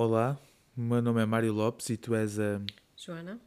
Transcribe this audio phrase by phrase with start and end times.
[0.00, 0.40] Olá,
[0.76, 2.62] meu nome é Mário Lopes e tu és a.
[2.96, 3.40] Joana?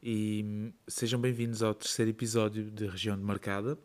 [0.00, 3.76] E sejam bem-vindos ao terceiro episódio de Região de Marcada.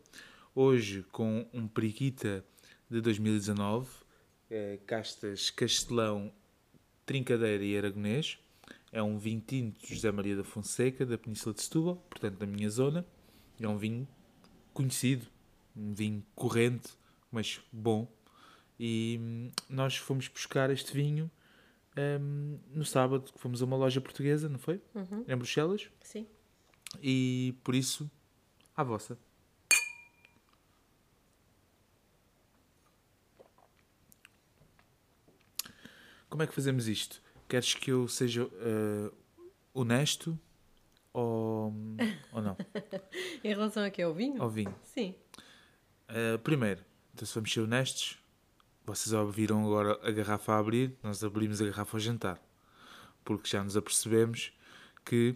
[0.54, 2.44] Hoje com um periquita
[2.88, 3.90] de 2019,
[4.48, 6.32] é, castas Castelão,
[7.04, 8.38] Trincadeira e Aragonês.
[8.92, 12.46] É um vinho tinto de José Maria da Fonseca, da Península de Setúbal, portanto da
[12.46, 13.04] minha zona.
[13.60, 14.06] É um vinho
[14.72, 15.26] conhecido,
[15.76, 16.90] um vinho corrente,
[17.28, 18.06] mas bom.
[18.78, 21.28] E hum, nós fomos buscar este vinho
[21.96, 24.80] hum, no sábado, fomos a uma loja portuguesa, não foi?
[25.26, 25.90] Em Bruxelas.
[26.00, 26.26] Sim.
[27.02, 28.10] E por isso,
[28.76, 29.18] à vossa.
[36.28, 37.22] Como é que fazemos isto?
[37.48, 39.10] Queres que eu seja eh,
[39.72, 40.38] honesto
[41.12, 41.72] ou,
[42.32, 42.56] ou não?
[43.44, 44.42] Em relação a que é o vinho?
[44.42, 44.74] Ao vinho.
[44.82, 45.14] Sim.
[46.08, 48.18] Eh, primeiro, então se vamos ser honestos,
[48.84, 52.40] vocês ouviram agora a garrafa a abrir, nós abrimos a garrafa ao jantar.
[53.24, 54.52] Porque já nos apercebemos
[55.04, 55.34] que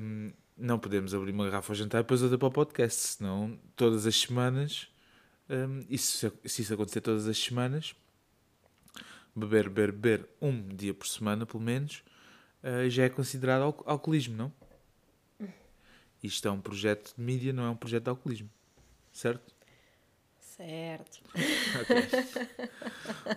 [0.00, 3.58] hum, não podemos abrir uma garrafa ao jantar e depois outra para o podcast, senão
[3.74, 4.88] todas as semanas,
[5.48, 7.94] hum, isso, se isso acontecer todas as semanas,
[9.34, 12.02] beber, beber, beber um dia por semana, pelo menos,
[12.62, 14.52] eh, já é considerado al- alcoolismo, não?
[16.22, 18.50] Isto é um projeto de mídia, não é um projeto de alcoolismo.
[19.12, 19.54] Certo?
[20.60, 21.22] Certo.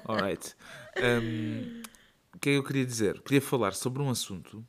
[0.06, 0.56] Alright.
[0.98, 1.82] Um,
[2.36, 3.22] o que é que eu queria dizer?
[3.22, 4.66] Queria falar sobre um assunto.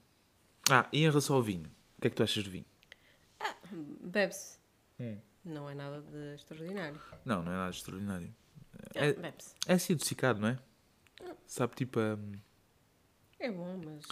[0.70, 1.68] Ah, e em relação ao vinho?
[1.98, 2.64] O que é que tu achas de vinho?
[4.02, 4.58] Bebe-se.
[5.00, 5.18] Hum.
[5.44, 7.00] Não é nada de extraordinário.
[7.24, 8.32] Não, não é nada extraordinário.
[8.94, 9.54] Ah, É, Bebe-se.
[9.66, 10.58] é assim adocicado, não é?
[11.46, 12.32] Sabe, tipo, um,
[13.40, 14.06] É bom, mas.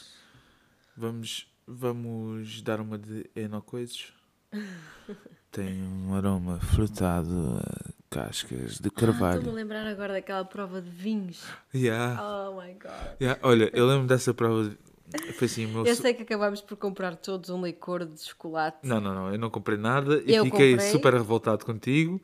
[0.96, 4.12] vamos, vamos dar uma de enocoises.
[5.52, 7.60] Tem um aroma frutado
[8.12, 9.52] cascas de Ah, Estou-me a carvalho.
[9.52, 11.44] lembrar agora daquela prova de vinhos.
[11.74, 13.16] yeah, Oh my god.
[13.20, 13.40] yeah.
[13.42, 14.64] Olha, eu lembro dessa prova.
[14.68, 14.76] De...
[15.34, 18.78] Foi assim, meu Eu sei que acabámos por comprar todos um licor de chocolate.
[18.82, 20.90] Não, não, não, eu não comprei nada e Eu fiquei comprei.
[20.90, 22.18] super revoltado contigo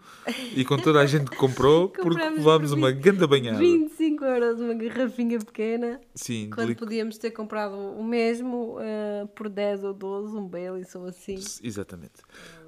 [0.57, 3.59] e com toda a gente que comprou porque levámos por uma ganda banhada.
[3.59, 6.01] 25 euros uma garrafinha pequena.
[6.15, 10.49] Sim, de Quando lic- podíamos ter comprado o mesmo eh, por 10 ou 12, um
[10.49, 11.35] Baileys ou assim.
[11.63, 12.23] Exatamente.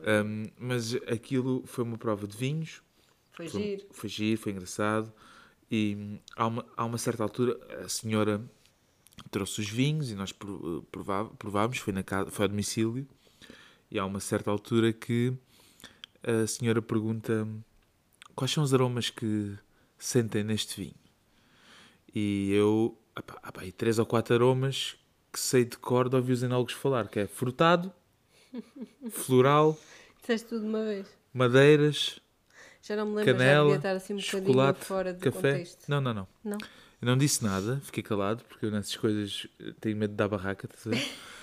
[0.06, 2.82] Um, mas aquilo foi uma prova de vinhos,
[3.40, 3.86] Foi foi, giro.
[3.90, 5.12] foi giro, foi engraçado
[5.70, 8.42] e há uma, há uma certa altura a senhora
[9.30, 13.06] trouxe os vinhos e nós pro- prová- provámos, foi, na casa, foi ao domicílio
[13.90, 15.32] e há uma certa altura que
[16.22, 17.46] a senhora pergunta
[18.34, 19.56] quais são os aromas que
[19.98, 20.94] sentem neste vinho.
[22.14, 24.96] E eu, epá, há pá, aí três ou quatro aromas
[25.32, 27.92] que sei de cor de ouvir os enólogos falar, que é frutado,
[29.10, 29.78] floral,
[30.20, 31.06] Disseste tudo de uma vez.
[31.32, 32.20] madeiras,
[32.82, 35.52] Já não me lembro, já canela, devia estar assim um bocadinho fora de café.
[35.52, 35.88] contexto.
[35.88, 36.28] Não, não, não.
[36.44, 36.58] Não?
[37.00, 40.68] Eu não disse nada, fiquei calado, porque eu nessas coisas eh, tenho medo dar barraca,
[40.68, 40.90] a?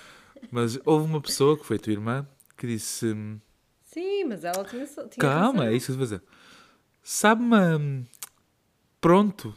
[0.52, 2.26] Mas houve uma pessoa, que foi a tua irmã,
[2.56, 3.06] que disse...
[3.06, 3.40] hum,
[3.82, 5.72] Sim, mas ela tinha, tinha Calma, razão.
[5.72, 6.22] é isso que eu vou fazer.
[7.02, 7.56] Sabe-me...
[7.56, 8.04] hum,
[9.00, 9.54] Pronto.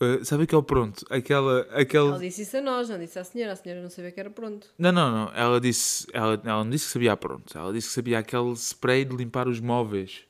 [0.00, 1.04] Uh, sabe o que é o pronto?
[1.10, 1.60] Aquela...
[1.72, 2.08] aquele...
[2.08, 3.52] Ela disse isso a nós, não disse à senhora.
[3.52, 4.66] A senhora não sabia que era pronto.
[4.76, 5.32] Não, não, não.
[5.34, 6.06] Ela disse...
[6.12, 7.56] Ela, ela não disse que sabia a pronto.
[7.56, 10.24] Ela disse que sabia aquele spray de limpar os móveis.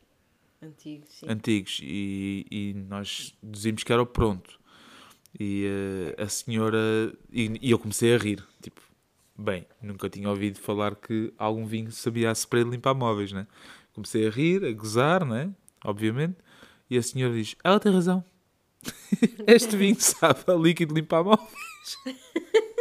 [0.63, 1.27] Antigo, sim.
[1.29, 4.61] antigos e, e nós dizíamos que era o pronto.
[5.39, 5.67] E
[6.17, 6.79] eh, a senhora.
[7.33, 8.47] E, e eu comecei a rir.
[8.63, 8.81] Tipo,
[9.37, 13.47] bem, nunca tinha ouvido falar que algum vinho sabia a spray de limpar móveis, né?
[13.93, 15.51] Comecei a rir, a gozar, né?
[15.85, 16.37] Obviamente.
[16.89, 18.25] E a senhora diz: Ela tem razão.
[19.49, 21.49] este vinho sabe a líquido de limpar móveis.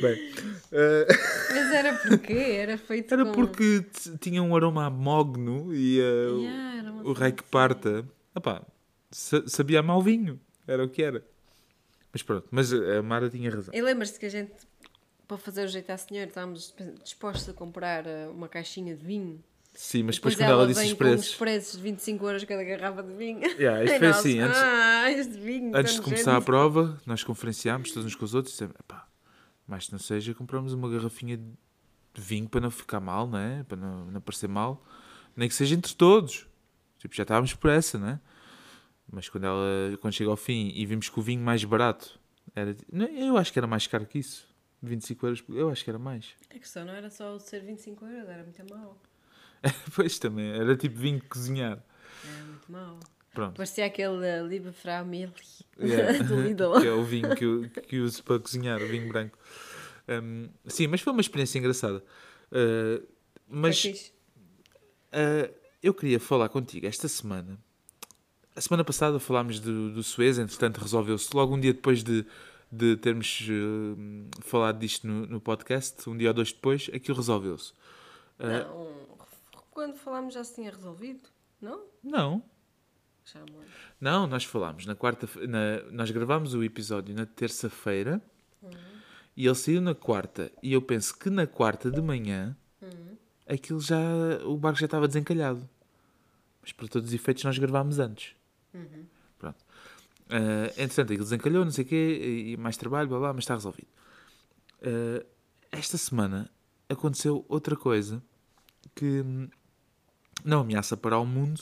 [0.00, 0.32] bem.
[0.72, 1.06] eh,
[1.50, 2.32] Mas era porquê?
[2.58, 3.32] Era feito era com...
[3.32, 3.84] porque
[4.20, 8.04] tinha um aroma a mogno e o- Yeah, o rei que parta.
[9.10, 10.40] Sa- sabia a mau vinho.
[10.66, 11.24] Era o que era.
[12.12, 13.74] Mas pronto, mas a Mara tinha razão.
[13.74, 14.52] E lembras-te que a gente,
[15.26, 19.42] para fazer o jeito à senhora, estávamos dispostos a comprar eh, uma caixinha de vinho.
[19.74, 21.34] Sim, mas depois Depois quando ela disse vem os com uns preços.
[21.36, 23.40] preços de 25 euros cada garrafa de vinho.
[23.42, 25.76] Yeah, isto foi nós, assim, antes- Ah, este vinho.
[25.76, 28.74] Antes de começar a nojento." prova, nós conferenciámos todos uns com os outros e dissemos:
[28.78, 29.08] epá,
[29.66, 33.64] mais não seja, compramos uma garrafinha de vinho para não ficar mal, né?
[33.66, 34.84] Para não, não parecer mal.
[35.34, 36.46] Nem que seja entre todos.
[36.98, 38.20] Tipo, já estávamos por essa, né?
[39.10, 42.20] Mas quando ela quando chega ao fim e vimos que o vinho mais barato
[42.54, 42.76] era.
[43.16, 44.46] Eu acho que era mais caro que isso.
[44.82, 46.34] 25 euros, eu acho que era mais.
[46.50, 49.00] A questão não era só ser 25 euros, era muito mau.
[49.94, 51.82] Pois também, era tipo vinho cozinhar.
[52.24, 52.98] Era muito mau.
[53.32, 53.56] Pronto.
[53.56, 56.22] Parecia aquele uh, Liebe Frau Milch Yeah.
[56.22, 56.80] do Lidl.
[56.80, 59.38] que é o vinho que eu, que uso para cozinhar, o vinho branco.
[60.08, 62.04] Um, sim, mas foi uma experiência engraçada.
[62.52, 63.06] Uh,
[63.48, 64.12] mas fixe.
[65.12, 67.58] uh, eu queria falar contigo esta semana
[68.54, 72.24] a semana passada falámos do, do Suez, entretanto resolveu-se logo um dia depois de,
[72.70, 77.72] de termos uh, falado disto no, no, podcast, um dia ou dois depois, aquilo resolveu-se.
[78.38, 79.11] Uh,
[79.72, 81.28] quando falámos já se tinha resolvido,
[81.60, 81.84] não?
[82.02, 82.44] Não.
[83.24, 83.40] Já
[84.00, 88.20] Não, nós falámos na quarta, na, nós gravámos o episódio na terça-feira
[88.60, 88.70] uhum.
[89.36, 93.16] e ele saiu na quarta e eu penso que na quarta de manhã uhum.
[93.48, 93.98] aquilo já
[94.44, 95.68] o barco já estava desencalhado.
[96.60, 98.34] Mas para todos os efeitos nós gravámos antes.
[98.74, 99.06] Uhum.
[99.38, 99.64] Pronto.
[100.28, 103.54] Uh, entretanto, aquilo desencalhou, não sei o quê, e mais trabalho, blá blá, mas está
[103.54, 103.88] resolvido.
[104.80, 105.24] Uh,
[105.70, 106.50] esta semana
[106.88, 108.22] aconteceu outra coisa
[108.94, 109.24] que
[110.44, 111.60] não ameaça parar o mundo,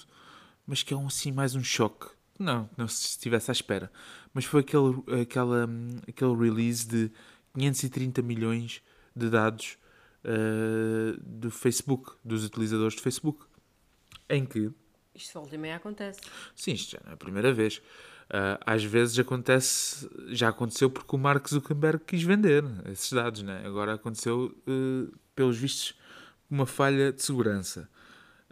[0.66, 2.06] mas que é um, assim mais um choque.
[2.38, 3.92] Não, não se estivesse à espera.
[4.32, 5.68] Mas foi aquele, aquela,
[6.08, 7.10] aquele release de
[7.54, 8.82] 530 milhões
[9.14, 9.76] de dados
[10.24, 13.44] uh, do Facebook, dos utilizadores do Facebook,
[14.28, 14.70] em que
[15.14, 16.20] isto volta e meia acontece.
[16.54, 17.78] Sim, isto já não é a primeira vez.
[18.30, 23.62] Uh, às vezes acontece, já aconteceu porque o Mark Zuckerberg quis vender esses dados, né?
[23.66, 25.94] agora aconteceu, uh, pelos vistos,
[26.48, 27.88] uma falha de segurança.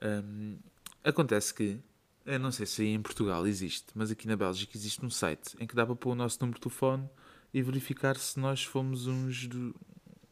[0.02, 0.56] Um,
[1.02, 1.78] acontece que,
[2.24, 5.56] eu não sei se aí em Portugal existe, mas aqui na Bélgica existe um site
[5.58, 7.08] em que dá para pôr o nosso número de telefone
[7.52, 9.74] e verificar se nós fomos uns, do,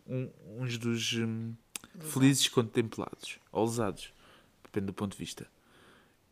[0.06, 1.54] um, uns dos um,
[1.98, 4.12] felizes contemplados ou lesados,
[4.62, 5.46] depende do ponto de vista.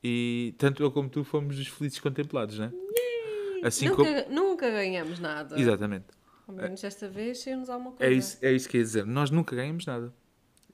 [0.02, 2.72] E tanto eu como tu fomos os felizes contemplados, não é?
[3.66, 4.34] Assim nunca, como...
[4.34, 5.58] nunca ganhamos nada.
[5.58, 6.04] Exatamente.
[6.46, 8.12] Ao menos desta vez saiu-nos alguma coisa.
[8.12, 9.06] É isso, é isso que ia dizer.
[9.06, 10.12] Nós nunca ganhamos nada.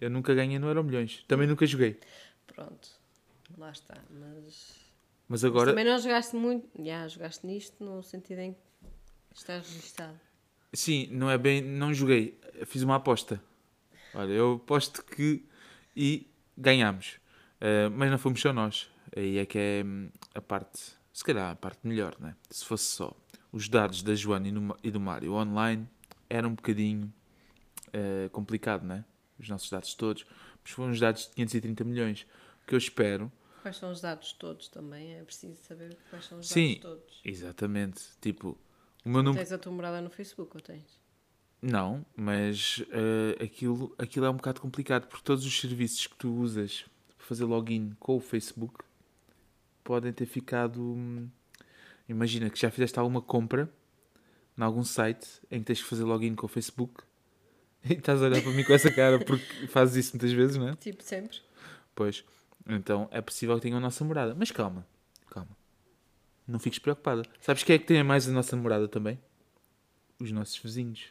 [0.00, 1.24] Eu nunca ganhei no Euro Milhões.
[1.28, 2.00] Também nunca joguei.
[2.60, 2.90] Pronto.
[3.56, 3.96] Lá está.
[4.10, 4.74] Mas,
[5.26, 5.66] mas agora.
[5.66, 6.68] Mas também não jogaste muito.
[6.84, 8.60] Já, jogaste nisto no sentido em que
[9.34, 10.20] estás registado.
[10.74, 11.62] Sim, não é bem.
[11.62, 12.38] Não joguei.
[12.66, 13.42] Fiz uma aposta.
[14.14, 15.42] Olha, eu aposto que.
[15.96, 17.18] E ganhámos.
[17.56, 18.90] Uh, mas não fomos só nós.
[19.16, 22.36] Aí é que é hum, a parte, se calhar a parte melhor, né?
[22.50, 23.16] Se fosse só
[23.50, 24.48] os dados da Joana
[24.82, 25.88] e do Mário online,
[26.28, 27.10] era um bocadinho
[27.88, 29.02] uh, complicado, né?
[29.38, 30.26] Os nossos dados todos.
[30.62, 32.26] Mas foram os dados de 530 milhões.
[32.70, 33.32] Que eu espero.
[33.62, 35.14] Quais são os dados todos também?
[35.14, 37.20] É preciso saber quais são os Sim, dados todos.
[37.24, 38.00] Exatamente.
[38.20, 38.56] Tipo,
[39.04, 39.44] o meu número.
[39.44, 41.00] Tens a tua morada no Facebook ou tens?
[41.60, 46.32] Não, mas uh, aquilo, aquilo é um bocado complicado porque todos os serviços que tu
[46.32, 46.86] usas
[47.18, 48.84] para fazer login com o Facebook
[49.82, 51.28] podem ter ficado.
[52.08, 53.68] Imagina que já fizeste alguma compra
[54.56, 57.02] em algum site em que tens que fazer login com o Facebook
[57.84, 60.68] e estás a olhar para mim com essa cara porque fazes isso muitas vezes, não
[60.68, 60.76] é?
[60.76, 61.40] Tipo, sempre.
[61.96, 62.24] Pois.
[62.76, 64.34] Então é possível que tenham a nossa morada.
[64.34, 64.86] Mas calma,
[65.30, 65.56] calma.
[66.46, 67.22] Não fiques preocupada.
[67.40, 69.18] Sabes quem é que tem mais a nossa morada também?
[70.18, 71.06] Os nossos vizinhos.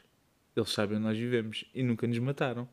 [0.55, 2.67] Eles sabem onde nós vivemos e nunca nos mataram.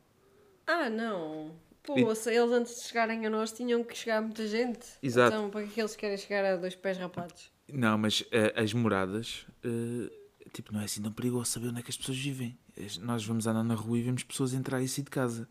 [0.67, 1.55] Ah, não.
[1.85, 4.87] Poxa, eles antes de chegarem a nós tinham que chegar muita gente.
[5.01, 5.37] Exato.
[5.37, 7.53] Então, para que eles querem chegar a dois pés rapados?
[7.73, 10.11] Não, mas uh, as moradas, uh,
[10.53, 12.59] tipo, não é assim tão perigoso saber onde é que as pessoas vivem.
[13.01, 15.49] Nós vamos andar na rua e vemos pessoas entrar e sair de casa.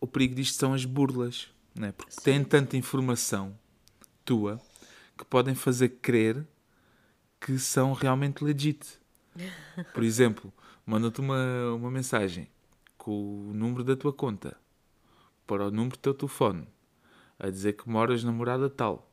[0.00, 1.92] O perigo disto são as burlas, né?
[1.92, 2.20] porque Sim.
[2.22, 3.58] têm tanta informação
[4.24, 4.60] tua
[5.16, 6.46] que podem fazer crer
[7.40, 9.00] que são realmente legit.
[9.92, 10.52] Por exemplo,
[10.86, 12.48] manda-te uma, uma mensagem
[12.96, 14.56] com o número da tua conta
[15.46, 16.68] para o número do teu telefone
[17.38, 19.12] a dizer que moras na morada tal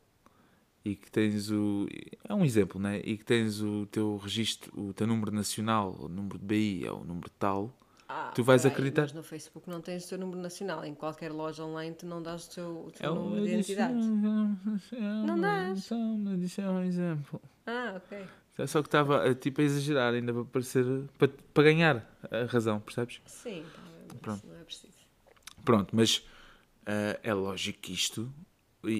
[0.84, 1.86] e que tens o.
[2.24, 3.00] É um exemplo, né?
[3.04, 6.92] E que tens o teu registro, o teu número nacional, o número de BI é
[6.92, 7.76] o número tal.
[8.12, 9.02] Ah, tu vais acreditar.
[9.02, 10.84] Mas no Facebook não tens o teu número nacional.
[10.84, 13.94] Em qualquer loja online tu não dás o teu, o teu é número de identidade.
[13.94, 15.88] não dás.
[16.42, 17.40] Isso é um exemplo.
[17.66, 18.26] Ah, ok.
[18.66, 20.84] Só que estava eh, tipo a exagerar ainda para parecer.
[21.16, 23.20] para, para ganhar a razão, percebes?
[23.26, 23.64] Sim,
[24.08, 24.44] tá, Pronto.
[24.44, 24.98] não é preciso.
[25.64, 28.30] Pronto, mas uh, é lógico que isto,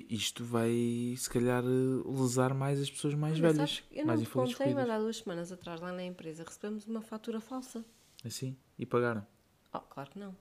[0.08, 3.82] isto vai, se calhar, lesar mais as pessoas mais Olha, velhas.
[3.90, 7.40] eu mais não contei, mas há duas semanas atrás, lá na empresa, recebemos uma fatura
[7.40, 7.84] falsa.
[8.24, 8.56] Assim?
[8.78, 9.26] E pagaram?
[9.72, 10.36] Oh, claro que não.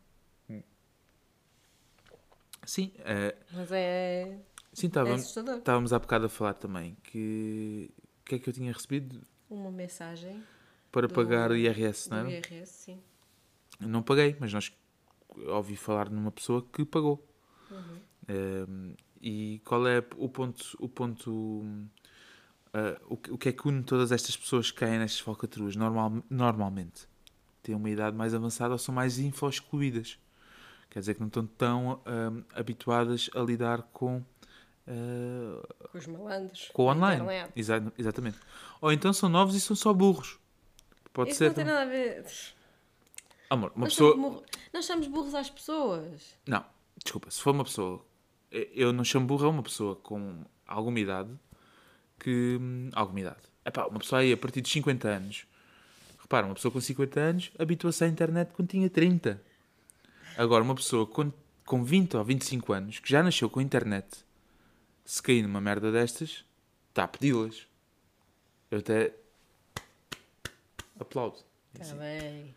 [0.50, 0.62] Hum.
[2.66, 2.94] Sim.
[3.00, 4.40] Uh, mas é.
[4.74, 7.92] Sim, estávamos, é estávamos há bocado a falar também que.
[8.22, 9.22] O que é que eu tinha recebido?
[9.50, 10.44] Uma mensagem.
[10.92, 12.38] Para do, pagar o IRS, não é?
[12.38, 13.02] IRS, sim.
[13.80, 14.72] Não paguei, mas nós
[15.48, 17.26] ouvi falar numa pessoa que pagou.
[17.72, 18.00] Uhum.
[18.30, 21.32] Um, e qual é o ponto, o ponto
[22.74, 26.24] uh, o, o que é que une todas estas pessoas que caem nestas falcatruas normal,
[26.30, 27.08] normalmente?
[27.62, 30.18] Têm uma idade mais avançada ou são mais info-excluídas.
[30.90, 34.18] Quer dizer que não estão tão um, habituadas a lidar com
[34.88, 37.24] uh, com os malandros com o online.
[37.56, 38.40] Exa exatamente.
[38.82, 40.40] Ou então são novos e são só burros.
[41.14, 41.48] Pode Isso ser.
[41.48, 42.26] não tem nada a ver.
[43.50, 44.14] Amor, uma nós pessoa.
[44.14, 46.36] Somos nós chamamos burros às pessoas.
[46.48, 46.64] Não,
[47.04, 48.06] desculpa, se for uma pessoa.
[48.52, 51.32] Eu não chamo burro a uma pessoa com alguma idade
[52.20, 52.58] que.
[52.60, 53.42] Hum, alguma idade.
[53.66, 55.46] Epá, uma pessoa aí a partir dos 50 anos.
[56.30, 59.42] Repara, uma pessoa com 50 anos habitua-se à internet quando tinha 30.
[60.38, 61.34] Agora, uma pessoa com,
[61.66, 64.06] com 20 ou 25 anos, que já nasceu com a internet,
[65.04, 66.46] se cair numa merda destas,
[66.90, 67.66] está a pedi-las.
[68.70, 69.12] Eu até
[71.00, 71.40] aplaudo.
[71.74, 72.54] Está bem.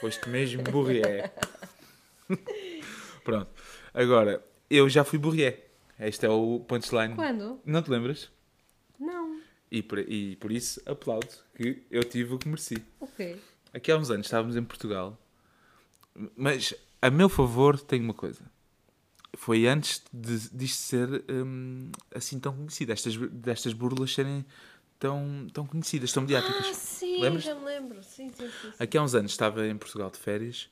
[0.00, 1.32] Foste mesmo burrié.
[3.24, 3.50] Pronto.
[3.92, 5.66] Agora, eu já fui burrié.
[5.98, 7.16] Este é o punchline.
[7.16, 7.60] Quando?
[7.66, 8.30] Não te lembras?
[9.70, 12.82] E por, e por isso aplaudo que eu tive o que mereci.
[13.00, 13.40] Ok.
[13.72, 15.18] Aqui há uns anos estávamos em Portugal,
[16.36, 18.42] mas a meu favor tem uma coisa.
[19.36, 24.44] Foi antes de, disto ser hum, assim tão conhecido, destas, destas burlas serem
[24.98, 26.66] tão, tão conhecidas, tão mediáticas.
[26.66, 27.44] Ah, sim, Lembras?
[27.44, 28.02] já me lembro.
[28.02, 28.72] Sim, sim, sim, sim.
[28.78, 30.70] Aqui há uns anos estava em Portugal de férias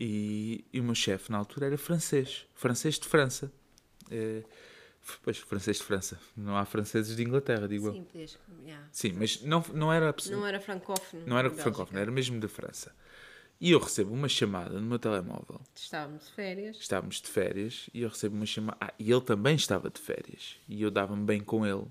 [0.00, 3.52] e, e o meu chefe na altura era francês, francês de França.
[4.10, 4.42] É,
[5.22, 6.18] pois, francês de França.
[6.36, 8.88] Não há franceses de Inglaterra, digo Sim, podias, yeah.
[8.92, 10.14] Sim, mas não, não era...
[10.30, 11.22] Não era francófono.
[11.26, 12.94] Não era francófono, era mesmo da França.
[13.60, 15.60] E eu recebo uma chamada no meu telemóvel.
[15.74, 16.76] Estávamos de férias.
[16.76, 18.76] Estávamos de férias e eu recebo uma chamada.
[18.80, 20.56] Ah, e ele também estava de férias.
[20.68, 21.86] E eu dava-me bem com ele.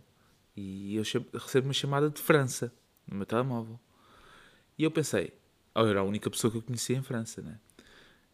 [0.56, 1.04] E eu
[1.34, 2.72] recebo uma chamada de França
[3.08, 3.80] no meu telemóvel.
[4.78, 5.34] E eu pensei,
[5.74, 7.60] oh, eu era a única pessoa que eu conhecia em França, né?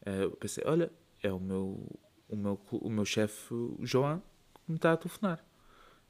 [0.06, 4.22] Eh, eu pensei, olha, é o meu, o meu, o meu chefe, João,
[4.70, 5.44] que me está a telefonar.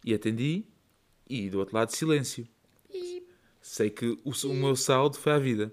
[0.03, 0.65] E atendi
[1.29, 2.45] e do outro lado silêncio.
[3.61, 5.71] Sei que o, o meu saldo foi à vida.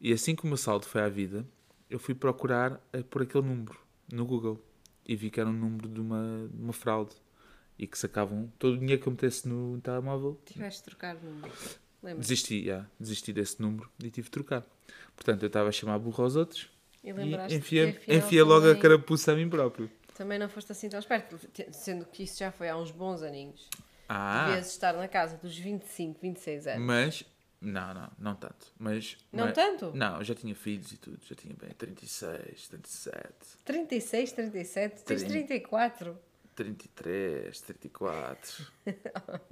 [0.00, 1.46] E assim que o meu saldo foi à vida,
[1.88, 3.78] eu fui procurar eh, por aquele número
[4.12, 4.62] no Google
[5.06, 7.14] e vi que era um número de uma, de uma fraude
[7.78, 10.38] e que sacavam todo o dinheiro que eu metesse no telemóvel.
[10.44, 11.52] Tiveste de trocar o número.
[12.02, 12.20] Lembra?
[12.20, 14.66] Desisti, yeah, desisti desse número e tive de trocar.
[15.16, 16.68] Portanto, eu estava a chamar burro aos outros
[17.02, 19.90] e, e enfiei, enfiei logo a carapuça a mim próprio.
[20.14, 21.38] Também não foste assim tão esperto,
[21.72, 23.68] sendo que isso já foi há uns bons aninhos.
[24.08, 24.46] Ah.
[24.46, 26.86] Devias estar na casa dos 25, 26 anos.
[26.86, 27.24] Mas,
[27.60, 28.72] não, não, não tanto.
[28.78, 29.92] Mas, não mas, tanto?
[29.94, 33.18] Não, eu já tinha filhos e tudo, já tinha bem 36, 37.
[33.64, 35.02] 36, 37?
[35.02, 36.18] Tens 34?
[36.54, 38.66] 33, 34.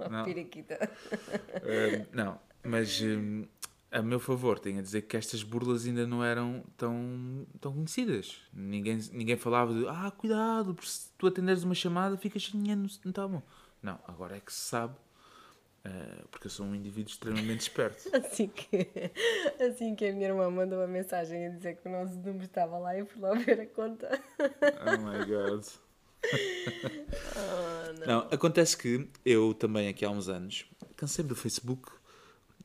[0.09, 0.23] não.
[0.23, 0.89] Piriquita.
[1.23, 3.45] Uh, não, mas um,
[3.93, 8.41] a meu favor, tenho a dizer que estas burlas ainda não eram tão, tão conhecidas.
[8.51, 13.13] Ninguém, ninguém falava de ah, cuidado, se tu atenderes uma chamada, ficas sem dinheiro no
[13.13, 13.47] telemóvel.
[13.83, 14.95] Não, agora é que se sabe.
[15.85, 18.03] Uh, porque eu sou um indivíduo extremamente esperto.
[18.15, 18.87] Assim que,
[19.59, 22.77] assim que a minha irmã mandou uma mensagem a dizer que o nosso número estava
[22.77, 24.21] lá, eu fui lá ver a conta.
[24.39, 25.65] Oh my god.
[27.35, 28.07] oh, não.
[28.07, 28.19] não.
[28.31, 31.91] acontece que eu também aqui há uns anos cansei do Facebook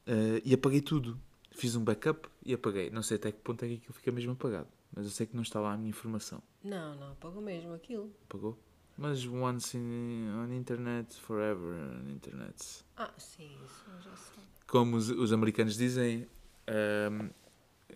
[0.08, 1.18] uh, e apaguei tudo.
[1.52, 2.90] Fiz um backup e apaguei.
[2.90, 5.34] Não sei até que ponto é que aquilo fica mesmo apagado, mas eu sei que
[5.34, 6.42] não está lá a minha informação.
[6.62, 8.12] Não, não, apagou mesmo aquilo.
[8.28, 8.58] Apagou?
[8.96, 12.84] Mas once in, on internet, forever on internet.
[12.96, 14.42] Ah, sim, isso já sei.
[14.66, 16.26] Como os, os americanos dizem,
[16.68, 17.30] um,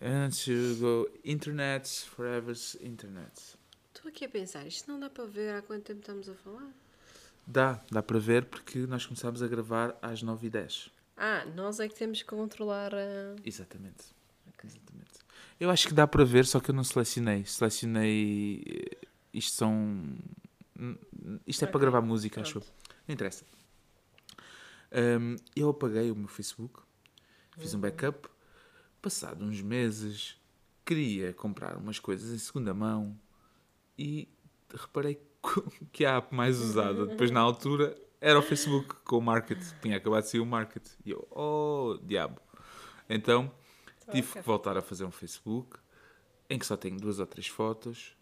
[0.01, 3.57] antes go internet, forever internet.
[3.93, 6.71] Estou aqui a pensar, isto não dá para ver há quanto tempo estamos a falar?
[7.45, 10.89] Dá, dá para ver porque nós começámos a gravar às 9h10.
[11.15, 13.35] Ah, nós é que temos que controlar a.
[13.45, 14.13] Exatamente.
[14.49, 14.69] Okay.
[14.69, 15.11] Exatamente.
[15.59, 17.45] Eu acho que dá para ver, só que eu não selecionei.
[17.45, 18.63] Selecionei.
[18.65, 20.17] Eh, isto são.
[21.45, 21.71] Isto é okay.
[21.71, 22.57] para gravar música, Pronto.
[22.59, 22.71] acho.
[23.07, 23.45] Não interessa.
[24.93, 26.81] Um, eu apaguei o meu Facebook,
[27.57, 27.81] fiz um uhum.
[27.81, 28.29] backup.
[29.01, 30.37] Passado uns meses,
[30.85, 33.19] queria comprar umas coisas em segunda mão
[33.97, 34.29] e
[34.73, 35.19] reparei
[35.91, 39.61] que a app mais usada depois na altura era o Facebook com o Market.
[39.81, 40.87] Tinha acabado de sair o Market.
[41.05, 42.39] E eu, oh, diabo.
[43.09, 43.53] Então
[44.09, 45.77] tive que voltar a fazer um Facebook
[46.49, 48.15] em que só tenho duas ou três fotos.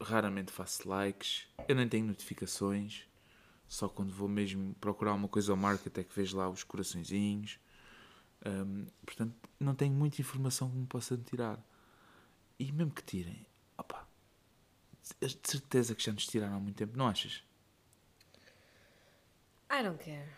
[0.00, 1.46] Raramente faço likes.
[1.68, 3.04] Eu nem tenho notificações.
[3.68, 7.60] Só quando vou mesmo procurar uma coisa ao Market é que vejo lá os coraçõezinhos.
[8.44, 11.64] Um, portanto, não tenho muita informação que me possa tirar.
[12.58, 13.46] E mesmo que tirem,
[13.78, 14.04] opa,
[15.20, 17.44] de certeza que já nos tiraram há muito tempo, não achas?
[19.72, 20.28] I don't care.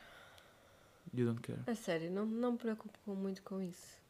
[1.12, 1.58] You don't care?
[1.66, 4.00] A sério, não, não me preocupo muito com isso.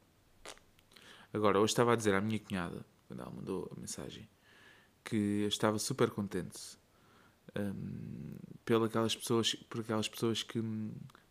[1.33, 4.29] Agora, hoje estava a dizer à minha cunhada, quando ela mandou a mensagem,
[5.03, 6.79] que eu estava super contente
[7.57, 10.63] um, pelas pessoas, por aquelas pessoas que,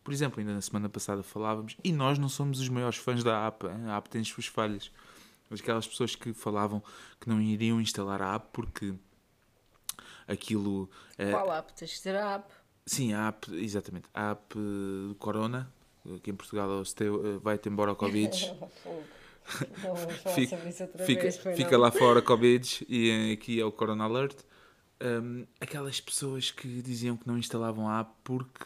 [0.02, 3.46] por exemplo, ainda na semana passada falávamos, e nós não somos os maiores fãs da
[3.46, 3.86] app, hein?
[3.86, 4.90] a app tem as suas falhas,
[5.48, 6.82] mas aquelas pessoas que falavam
[7.20, 8.94] que não iriam instalar a app porque
[10.26, 10.90] aquilo.
[11.16, 11.72] Eh, Qual app?
[11.74, 12.63] Tens de ter a app.
[12.86, 14.06] Sim, a app, exatamente.
[14.12, 15.72] A app do Corona,
[16.22, 18.54] que em Portugal eh, vai-te embora o Covid.
[20.34, 20.56] fica,
[21.04, 24.36] fica, vez, fica lá fora Covid e aqui é o Corona Alert.
[25.02, 28.64] Um, aquelas pessoas que diziam que não instalavam a app porque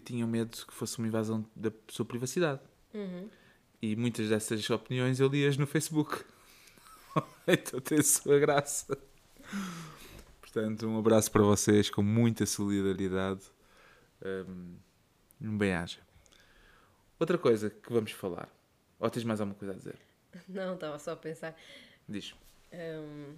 [0.00, 2.60] tinham medo que fosse uma invasão da sua privacidade.
[2.92, 3.28] Uhum.
[3.82, 6.24] E muitas dessas opiniões eu li-as no Facebook.
[7.46, 8.96] então tem a sua graça.
[10.54, 13.42] Portanto, um abraço para vocês com muita solidariedade.
[14.24, 14.76] Um,
[15.40, 15.98] um bem-aja.
[17.18, 18.48] Outra coisa que vamos falar.
[19.00, 19.98] Ou tens mais alguma coisa a dizer?
[20.48, 21.56] Não, estava só a pensar.
[22.08, 22.36] Diz.
[22.72, 23.34] Um,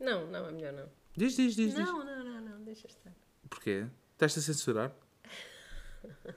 [0.00, 0.88] não, não, é melhor não.
[1.16, 1.74] Diz, diz, diz.
[1.74, 2.06] Não, diz.
[2.06, 3.12] não, não, não, deixa estar.
[3.48, 3.86] Porquê?
[4.12, 4.92] Estás a censurar?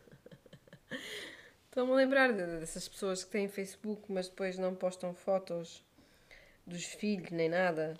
[1.65, 5.83] Estou-me a lembrar dessas pessoas que têm Facebook, mas depois não postam fotos
[6.65, 7.97] dos filhos nem nada.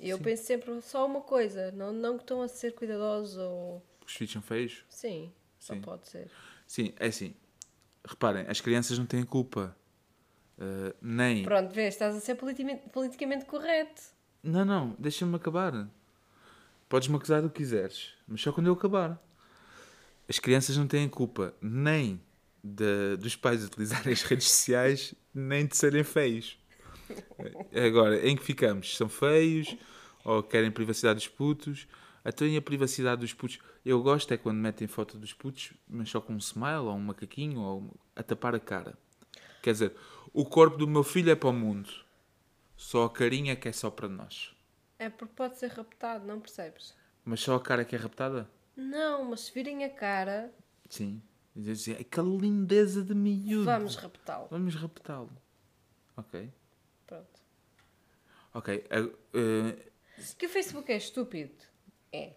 [0.00, 0.22] E eu Sim.
[0.22, 3.82] penso sempre só uma coisa, não, não que estão a ser cuidadosos ou.
[4.06, 4.82] Os filhos são feios?
[4.88, 5.80] Sim, só Sim.
[5.82, 6.30] pode ser.
[6.66, 7.34] Sim, é assim.
[8.02, 9.76] Reparem, as crianças não têm culpa.
[10.58, 11.42] Uh, nem.
[11.42, 14.02] Pronto, vês, estás a ser politicamente, politicamente correto.
[14.42, 15.86] Não, não, deixa-me acabar.
[16.88, 19.22] Podes-me acusar do que quiseres, mas só quando eu acabar.
[20.26, 22.20] As crianças não têm culpa nem
[22.62, 26.58] de, dos pais utilizarem as redes sociais, nem de serem feios.
[27.86, 28.96] Agora, em que ficamos?
[28.96, 29.76] São feios?
[30.24, 31.86] Ou querem privacidade dos putos?
[32.24, 33.58] Até então, a privacidade dos putos.
[33.84, 37.00] Eu gosto é quando metem foto dos putos, mas só com um smile, ou um
[37.00, 38.98] macaquinho, ou a tapar a cara.
[39.62, 39.94] Quer dizer,
[40.32, 41.90] o corpo do meu filho é para o mundo.
[42.76, 44.54] Só a carinha que é só para nós.
[44.98, 46.94] É porque pode ser raptado, não percebes?
[47.24, 48.50] Mas só a cara que é raptada?
[48.76, 50.52] Não, mas se virem a cara.
[50.88, 51.22] Sim.
[51.54, 53.64] Dizem aquela lindeza de miúdo.
[53.64, 54.48] Vamos raptá-lo.
[54.50, 55.30] Vamos raptá-lo.
[56.16, 56.50] Ok.
[58.52, 58.84] Ok.
[59.32, 59.90] Uh,
[60.36, 61.54] que o Facebook é estúpido.
[62.12, 62.32] É.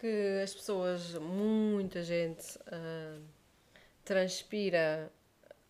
[0.00, 3.22] Que as pessoas, muita gente, uh,
[4.04, 5.12] transpira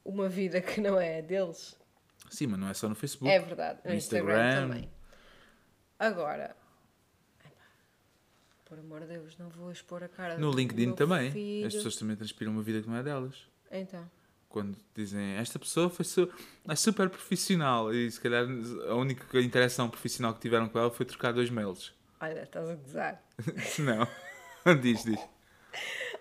[0.04, 1.76] uma vida que não é deles.
[2.30, 3.30] Sim, mas não é só no Facebook.
[3.30, 3.80] É verdade.
[3.84, 4.90] No Instagram, Instagram também.
[5.98, 6.56] Agora,
[8.64, 11.30] por amor de Deus, não vou expor a cara No LinkedIn também.
[11.32, 11.66] Filho.
[11.66, 13.48] As pessoas também transpiram uma vida que não é delas.
[13.70, 14.08] Então.
[14.48, 16.28] Quando dizem esta pessoa foi su
[16.66, 18.46] é super profissional e se calhar
[18.88, 21.94] a única interação profissional que tiveram com ela foi trocar dois mails.
[22.20, 23.22] Olha, estás a gozar.
[23.78, 24.08] não.
[24.80, 25.20] diz, diz.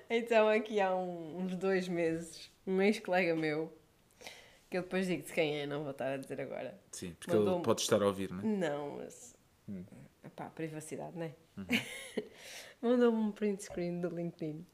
[0.09, 3.73] Então, aqui há um, uns dois meses, um ex-colega meu,
[4.69, 6.79] que eu depois digo-te quem é, não vou estar a dizer agora.
[6.91, 8.43] Sim, porque ele pode estar a ouvir, não é?
[8.43, 9.35] Não, mas.
[9.67, 9.83] Hum.
[10.23, 11.35] Epá, privacidade, não é?
[11.57, 11.65] Uhum.
[12.81, 14.65] Mandou-me um print screen do LinkedIn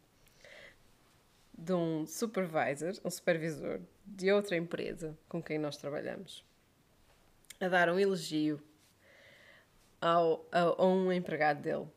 [1.57, 6.43] de um supervisor, um supervisor de outra empresa com quem nós trabalhamos,
[7.59, 8.61] a dar um elogio
[10.01, 11.87] ao, a, a um empregado dele,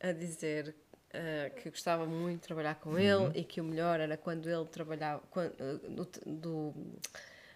[0.00, 0.74] a dizer
[1.14, 2.98] uh, que gostava muito de trabalhar com uhum.
[2.98, 6.74] ele e que o melhor era quando ele trabalhava, quando, uh, do,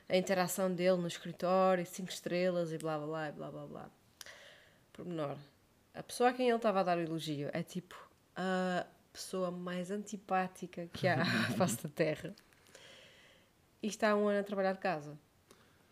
[0.09, 3.90] a interação dele no escritório, cinco estrelas e blá blá blá blá blá blá.
[4.92, 5.37] Pormenor
[5.96, 7.96] a pessoa a quem ele estava a dar o elogio é tipo
[8.37, 8.87] a
[9.17, 11.25] pessoa mais antipática que há à
[11.57, 12.35] face da Terra.
[13.83, 15.19] E está há um ano a trabalhar de casa.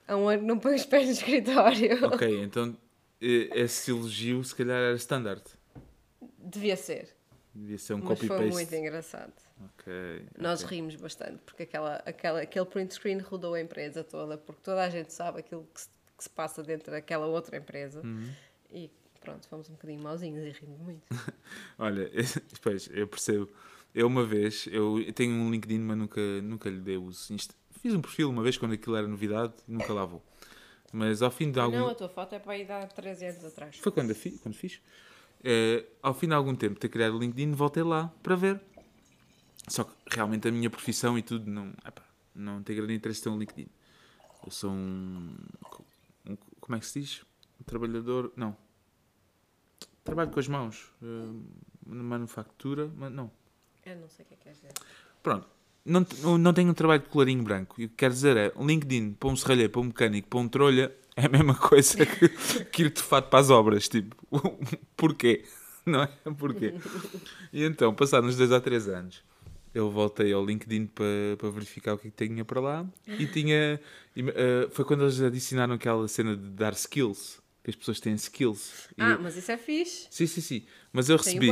[0.07, 2.07] Há um ano não põe os pés no escritório.
[2.07, 2.77] Ok, então
[3.21, 5.43] esse elogio se calhar era standard.
[6.39, 7.17] Devia ser.
[7.55, 8.29] Devia ser um copy-paste.
[8.29, 9.33] Mas foi muito engraçado.
[9.79, 10.77] Okay, Nós okay.
[10.77, 14.91] rimos bastante, porque aquela, aquela, aquele print screen rodou a empresa toda, porque toda a
[14.91, 18.03] gente sabe aquilo que se, que se passa dentro daquela outra empresa.
[18.03, 18.29] Uhum.
[18.71, 18.91] E
[19.25, 21.03] pronto, fomos um bocadinho mauzinhos e rimos muito.
[21.79, 22.11] Olha,
[22.53, 23.49] depois eu percebo.
[23.95, 27.35] Eu uma vez, eu tenho um LinkedIn, mas nunca, nunca lhe dei uso.
[27.81, 30.23] Fiz um perfil uma vez quando aquilo era novidade e nunca lá vou.
[30.93, 31.79] Mas ao fim de algum...
[31.79, 33.79] Não, a tua foto é para ir há 13 anos atrás.
[33.79, 34.81] Foi quando, fiz, quando fiz.
[35.41, 38.61] Uh, ao fim de algum tempo de ter criado o LinkedIn, voltei lá para ver.
[39.69, 42.03] Só que realmente a minha profissão e tudo não, epá,
[42.35, 43.69] não tem grande interesse ter um LinkedIn.
[44.45, 45.37] Eu sou um,
[46.27, 47.23] um, Como é que se diz?
[47.61, 48.33] Um trabalhador.
[48.37, 48.57] Não.
[50.05, 50.93] Trabalho com as mãos.
[51.03, 51.43] Uh,
[51.87, 53.31] manufatura, mas não.
[53.85, 54.73] Eu não sei o que é que quer dizer.
[55.23, 55.49] Pronto.
[55.85, 56.07] Não,
[56.39, 57.81] não tenho um trabalho de colarinho branco.
[57.81, 60.49] E o que quer dizer é LinkedIn para um serralheiro, para um mecânico, para um
[60.49, 62.29] trolha, é a mesma coisa que,
[62.73, 63.89] que ir de fato para as obras.
[63.89, 64.17] Tipo,
[64.97, 65.45] porquê?
[65.85, 66.09] Não é?
[66.39, 66.75] Porquê?
[67.53, 69.23] E então, passados uns 2 a 3 anos,
[69.75, 72.87] eu voltei ao LinkedIn para, para verificar o que, é que tinha para lá.
[73.07, 73.79] E tinha.
[74.17, 78.15] E, uh, foi quando eles adicionaram aquela cena de dar skills que as pessoas têm
[78.15, 78.91] skills.
[78.99, 79.19] Ah, e...
[79.23, 80.07] mas isso é fixe.
[80.11, 80.67] Sim, sim, sim.
[80.93, 81.49] Mas eu recebi,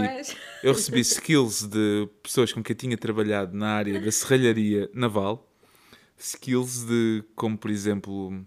[0.63, 5.51] eu recebi skills de pessoas com quem tinha trabalhado na área da serralharia naval.
[6.19, 8.47] Skills de, como por exemplo,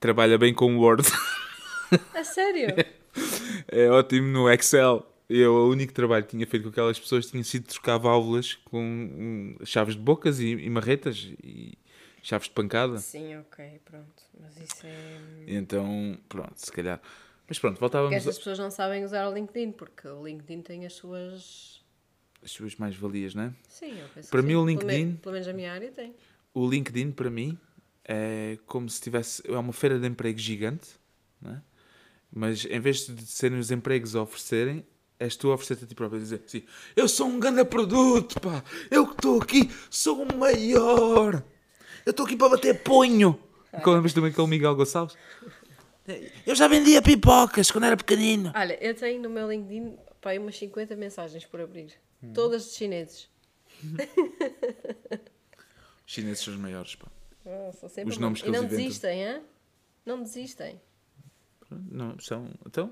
[0.00, 1.04] trabalha bem com Word.
[2.12, 2.74] A sério?
[2.76, 5.06] É, é ótimo no Excel.
[5.30, 8.82] Eu, o único trabalho que tinha feito com aquelas pessoas tinha sido trocar válvulas com
[8.82, 11.30] um, chaves de bocas e, e marretas.
[11.44, 11.78] E,
[12.28, 12.98] chaves de pancada.
[12.98, 14.22] Sim, ok, pronto.
[14.40, 15.18] Mas isso é.
[15.46, 17.00] Então, pronto, se calhar.
[17.48, 20.84] Mas pronto, voltávamos Porque estas pessoas não sabem usar o LinkedIn, porque o LinkedIn tem
[20.86, 21.82] as suas.
[22.42, 23.52] às suas mais-valias, não é?
[23.68, 24.58] Sim, eu penso Para que mim, sim.
[24.58, 26.14] o Pelo me- LinkedIn- Pelo menos a minha área tem.
[26.52, 27.58] O LinkedIn, para mim,
[28.04, 29.42] é como se tivesse.
[29.50, 30.88] É uma feira de emprego gigante,
[31.40, 31.62] não é?
[32.30, 34.84] mas em vez de serem os empregos a oferecerem,
[35.18, 36.18] és tu a oferecer-te a ti próprio.
[36.20, 36.62] a Dizer assim:
[36.94, 38.62] Eu sou um grande produto, pá!
[38.90, 41.42] Eu que estou aqui, sou o maior!
[42.08, 43.38] Eu estou aqui para bater punho!
[43.82, 45.14] Qual lembras também aquele Miguel Gonçalves?
[46.46, 48.50] Eu já vendia pipocas quando era pequenino.
[48.56, 51.92] Olha, eu tenho no meu LinkedIn pá, aí umas 50 mensagens por abrir.
[52.22, 52.32] Hum.
[52.32, 53.28] Todas de chineses.
[53.84, 55.20] Os
[56.06, 57.08] chineses são os maiores, pá.
[57.44, 58.22] Ah, são sempre Os bons.
[58.22, 58.86] nomes que E não eles inventam.
[58.86, 59.42] desistem, hã?
[60.06, 60.80] Não desistem.
[61.70, 62.48] Não, são.
[62.66, 62.90] Então,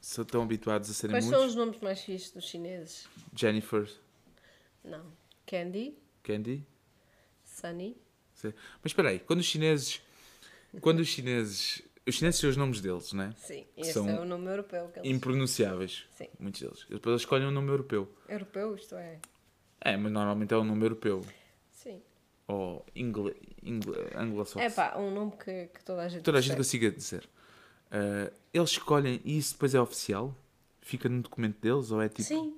[0.00, 1.50] são tão habituados a serem Quais são muitos.
[1.50, 3.06] os nomes mais fixos dos chineses?
[3.36, 3.86] Jennifer,
[4.82, 5.04] Não.
[5.46, 6.64] Candy, Candy.
[7.60, 7.96] Sunny.
[8.42, 8.54] Mas
[8.86, 10.00] espera aí, quando os chineses.
[10.80, 11.82] Quando os chineses.
[12.06, 13.32] Os chineses têm os nomes deles, não é?
[13.36, 15.10] Sim, esse São é o nome europeu que eles...
[15.10, 16.06] Impronunciáveis.
[16.10, 16.28] Sim.
[16.40, 16.86] Muitos deles.
[16.88, 18.12] E depois eles escolhem um nome europeu.
[18.28, 19.18] Europeu, isto é.
[19.80, 21.24] É, mas normalmente é um nome europeu.
[21.70, 22.02] Sim.
[22.48, 24.62] Ou ingle, ingle, anglo-saxão.
[24.62, 27.28] É pá, um nome que, que toda a gente Toda a gente consiga dizer.
[27.90, 30.34] Ah, eles escolhem e isso depois é oficial?
[30.80, 31.90] Fica no documento deles?
[31.90, 32.22] Ou é tipo.
[32.22, 32.56] Sim.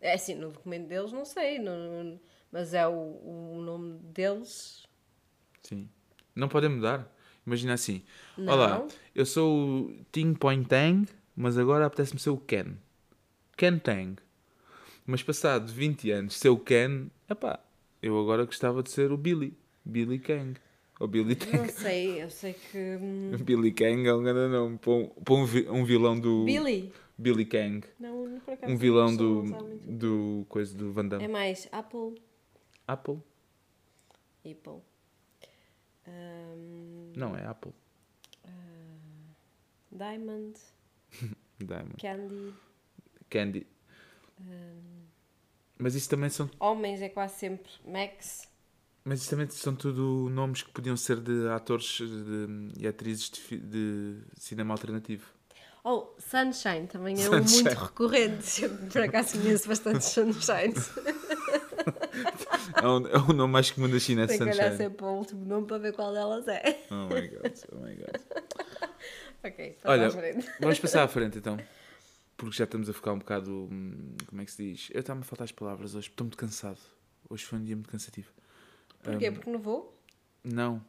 [0.00, 2.18] É assim, no documento deles não sei, no-
[2.52, 4.86] mas é o, o nome deles.
[5.62, 5.88] Sim.
[6.36, 7.10] Não podem mudar?
[7.46, 8.02] Imagina assim.
[8.38, 8.52] Não.
[8.52, 12.74] Olá, eu sou o Ting Point Tang, mas agora apetece-me ser o Ken.
[13.56, 14.16] Ken Tang.
[15.04, 17.58] Mas passado 20 anos, ser o Ken, epá,
[18.00, 19.56] eu agora gostava de ser o Billy.
[19.84, 20.58] Billy Kang.
[21.00, 21.68] Ou Billy Não Tang.
[21.72, 22.78] sei, eu sei que.
[22.78, 24.78] hum, Billy Kang é um grande nome.
[24.78, 26.44] Para um, para um, vi- vilão do.
[26.44, 26.92] Billy?
[27.18, 27.84] Billy Kang.
[27.98, 29.76] Não, por acaso Um vilão não do.
[29.98, 30.46] do.
[30.48, 31.24] coisa do Van Damme.
[31.24, 32.14] É mais Apple.
[32.86, 33.20] Apple?
[34.44, 34.80] Apple.
[36.06, 37.72] Hum, Não, é Apple.
[39.90, 40.54] Diamond.
[41.60, 41.96] Diamond.
[42.00, 42.54] Candy.
[43.30, 43.66] Candy.
[44.40, 45.04] hum,
[45.78, 48.48] Mas isso também são Homens é quase sempre Max.
[49.04, 53.58] Mas isto também são tudo nomes que podiam ser de atores de- e atrizes de,
[53.58, 55.26] de cinema alternativo.
[55.84, 57.60] Oh, Sunshine também é Sunshine.
[57.60, 58.62] um muito recorrente.
[58.64, 60.72] Eu, por acaso conheço bastante Sunshine.
[62.82, 64.76] É o, é o nome mais comum da China, é Tenho que olhar Sunshine.
[64.76, 66.84] sempre para o último nome para ver qual delas é.
[66.90, 68.20] Oh my god, oh my god.
[69.44, 71.58] Ok, passa Olha, vamos passar à frente então.
[72.36, 73.68] Porque já estamos a ficar um bocado.
[73.70, 74.88] hum, Como é que se diz?
[74.92, 76.78] Eu estava a faltar as palavras hoje, estou muito cansado.
[77.28, 78.30] Hoje foi um dia muito cansativo.
[79.02, 79.30] Porquê?
[79.30, 79.34] Hum.
[79.34, 80.00] Porque não vou?
[80.44, 80.84] Não,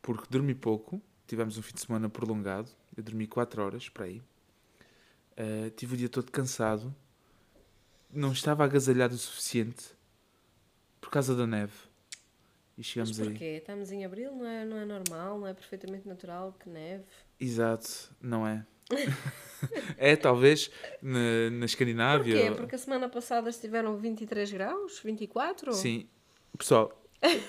[0.00, 4.22] porque dormi pouco, tivemos um fim de semana prolongado, eu dormi 4 horas, para aí.
[5.32, 6.94] Uh, tive o dia todo cansado,
[8.10, 9.94] não estava agasalhado o suficiente
[11.12, 11.72] causa da neve.
[12.72, 13.28] E Mas chegamos aí.
[13.28, 13.44] porquê?
[13.58, 17.04] Estamos em abril, não é, não é normal, não é perfeitamente natural que neve.
[17.38, 18.66] Exato, não é?
[19.96, 20.70] é, talvez,
[21.00, 22.46] na, na Escandinávia.
[22.46, 22.56] Porquê?
[22.56, 25.00] Porque a semana passada estiveram 23 graus?
[25.00, 25.72] 24?
[25.74, 26.08] Sim.
[26.56, 26.92] Pessoal,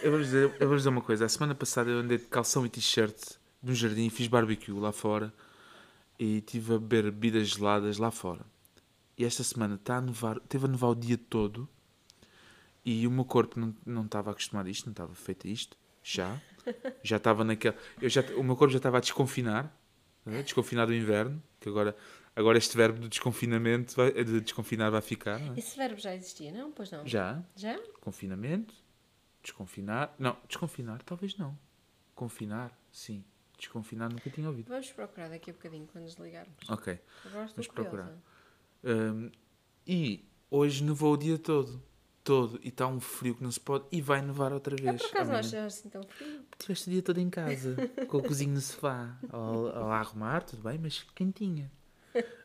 [0.01, 1.25] eu vou dizer, eu vou dizer uma coisa.
[1.25, 3.17] A semana passada eu andei de calção e t-shirt
[3.61, 5.33] no jardim, fiz barbecue lá fora
[6.19, 8.45] e estive a beber bebidas geladas lá fora.
[9.17, 11.67] E esta semana está a nevar, teve a nevar o dia todo
[12.85, 15.77] e o meu corpo não, não estava acostumado a isto, não estava feito a isto.
[16.03, 16.41] Já.
[17.01, 17.75] Já estava naquele.
[18.01, 19.75] Eu já, o meu corpo já estava a desconfinar,
[20.25, 20.43] não é?
[20.43, 21.95] desconfinar do inverno, que agora,
[22.35, 25.41] agora este verbo do desconfinamento, vai, de desconfinar vai ficar.
[25.41, 25.59] é?
[25.59, 26.71] Esse verbo já existia, não?
[26.71, 27.05] Pois não.
[27.07, 27.41] Já.
[27.55, 27.79] Já?
[28.01, 28.73] Confinamento,
[29.41, 30.13] desconfinar.
[30.19, 31.57] Não, desconfinar, talvez não.
[32.15, 33.23] Confinar, sim.
[33.57, 34.67] Desconfinar nunca tinha ouvido.
[34.67, 36.69] Vamos procurar daqui a bocadinho quando desligarmos.
[36.69, 36.99] Ok.
[37.31, 38.13] Vamos procurar.
[38.83, 39.31] Hum,
[39.87, 41.81] e hoje nevou o dia todo.
[42.23, 42.59] Todo.
[42.63, 43.85] E está um frio que não se pode.
[43.91, 45.01] E vai nevar outra Ah, vez.
[45.01, 45.39] por acaso não amanhã.
[45.39, 46.41] achas assim tão frio?
[46.57, 47.75] Tiveste o dia todo em casa,
[48.07, 51.69] com o cozinho no sofá, ao, ao arrumar, tudo bem, mas quentinha.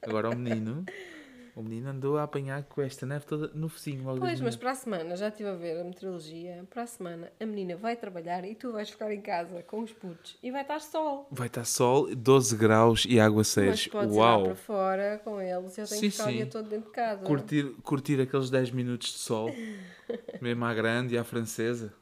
[0.03, 0.85] Agora o menino,
[1.59, 4.05] o menino andou a apanhar com esta neve toda no focinho.
[4.05, 7.33] Logo Pois, mas para a semana, já estive a ver a meteorologia, para a semana
[7.41, 10.63] a menina vai trabalhar e tu vais ficar em casa com os putos e vai
[10.63, 11.27] estar sol.
[11.33, 13.87] Vai estar sol, 12 graus e aguaceiros.
[13.87, 14.45] Mas podes ir lá Uau!
[14.45, 16.51] para fora com eles e eu tenho Sim, que ficar o dia sim.
[16.51, 17.25] todo dentro de casa.
[17.25, 19.51] Curtir, curtir aqueles 10 minutos de sol,
[20.41, 21.93] mesmo à grande e à francesa.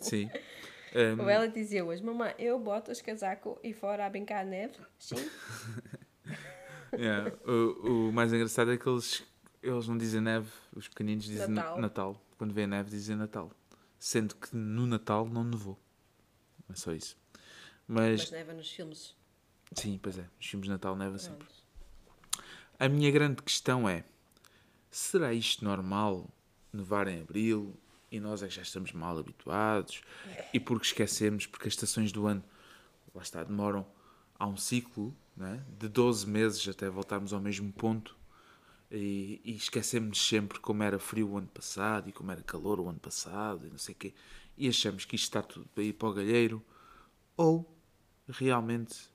[0.00, 0.28] Sim.
[1.20, 4.74] Ou ela dizia hoje, mamãe, eu boto os casaco e fora a brincar a neve?
[4.98, 5.14] Sim.
[6.94, 9.22] yeah, o, o mais engraçado é que eles,
[9.62, 11.80] eles não dizem neve, os pequeninos dizem Natal.
[11.80, 12.26] Natal.
[12.38, 13.50] Quando vê neve, dizem Natal.
[13.98, 15.78] Sendo que no Natal não nevou.
[16.68, 17.16] É só isso.
[17.86, 19.14] Mas, Mas neva nos filmes.
[19.74, 21.46] sim, pois é, os filmes de Natal neva sempre.
[21.46, 22.44] Pronto.
[22.78, 24.04] A minha grande questão é:
[24.90, 26.28] será isto normal
[26.72, 27.76] nevar em abril
[28.10, 30.02] e nós é que já estamos mal habituados
[30.52, 32.42] e porque esquecemos, porque as estações do ano,
[33.14, 33.86] lá está, demoram.
[34.38, 35.14] Há um ciclo
[35.46, 35.60] é?
[35.78, 38.16] de 12 meses até voltarmos ao mesmo ponto
[38.90, 42.88] e, e esquecemos sempre como era frio o ano passado e como era calor o
[42.88, 44.14] ano passado e não sei quê
[44.56, 46.62] e achamos que isto está tudo para ir para o galheiro
[47.36, 47.74] ou
[48.28, 49.08] realmente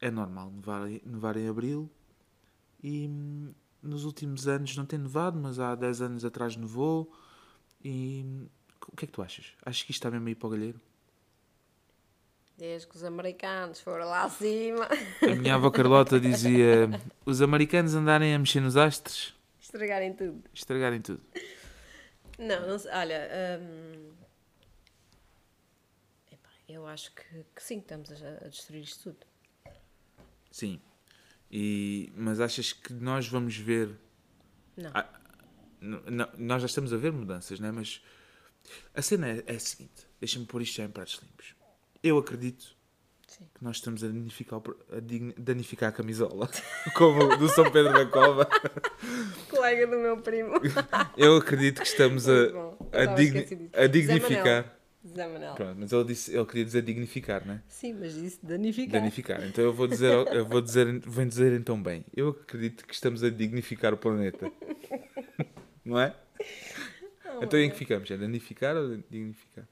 [0.00, 1.90] é normal nevar, nevar em abril
[2.82, 7.12] e hum, nos últimos anos não tem nevado, mas há 10 anos atrás nevou
[7.82, 8.46] e hum,
[8.88, 9.52] o que é que tu achas?
[9.64, 10.80] Achas que isto está mesmo aí para o galheiro?
[12.56, 14.86] Desde que os americanos foram lá acima.
[15.22, 16.88] A minha avó Carlota dizia:
[17.24, 20.44] os americanos andarem a mexer nos astros, Estragarem tudo.
[20.54, 21.22] estragarem tudo.
[22.38, 23.28] Não, não sei, olha.
[23.60, 24.12] hum,
[26.68, 27.22] eu acho que,
[27.54, 29.26] que sim, estamos a, a destruir isto tudo.
[30.50, 30.80] Sim.
[31.50, 33.96] E, mas achas que nós vamos ver.
[34.76, 34.90] Não.
[34.94, 35.08] Ah,
[36.38, 37.72] nós já estamos a ver mudanças, não é?
[37.72, 38.02] Mas
[38.94, 41.54] a cena é, é a seguinte: deixa-me pôr isto já em pratos limpos.
[42.02, 42.76] Eu acredito
[43.28, 43.44] Sim.
[43.54, 45.00] que nós estamos a danificar, a
[45.40, 46.50] danificar a camisola,
[46.96, 48.48] como do São Pedro da Cova.
[49.48, 50.54] Colega do meu primo.
[51.16, 52.32] Eu acredito que estamos a,
[52.92, 54.78] a, digni- a dignificar.
[55.04, 55.54] Zé Manel.
[55.54, 57.62] Pronto, mas ele, disse, ele queria dizer dignificar, não é?
[57.66, 59.00] Sim, mas disse danificar.
[59.00, 59.44] Danificar.
[59.44, 62.04] Então eu vou dizer, eu vou dizer, vou dizer então bem.
[62.14, 64.50] Eu acredito que estamos a dignificar o planeta.
[65.84, 66.14] Não é?
[67.24, 68.08] Não, Então em que ficamos?
[68.12, 69.64] É danificar ou dignificar?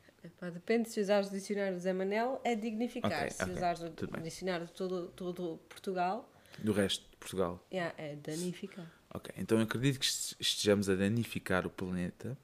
[0.49, 3.13] Depende se usares o dicionário do Zé Manel, é dignificar.
[3.27, 7.67] Ok, se ok, usares o tudo dicionário de todo, todo Portugal, Do resto de Portugal.
[7.73, 8.91] yeah, é danificar.
[9.13, 9.35] Ok.
[9.37, 12.39] Então eu acredito que est- estejamos a danificar o planeta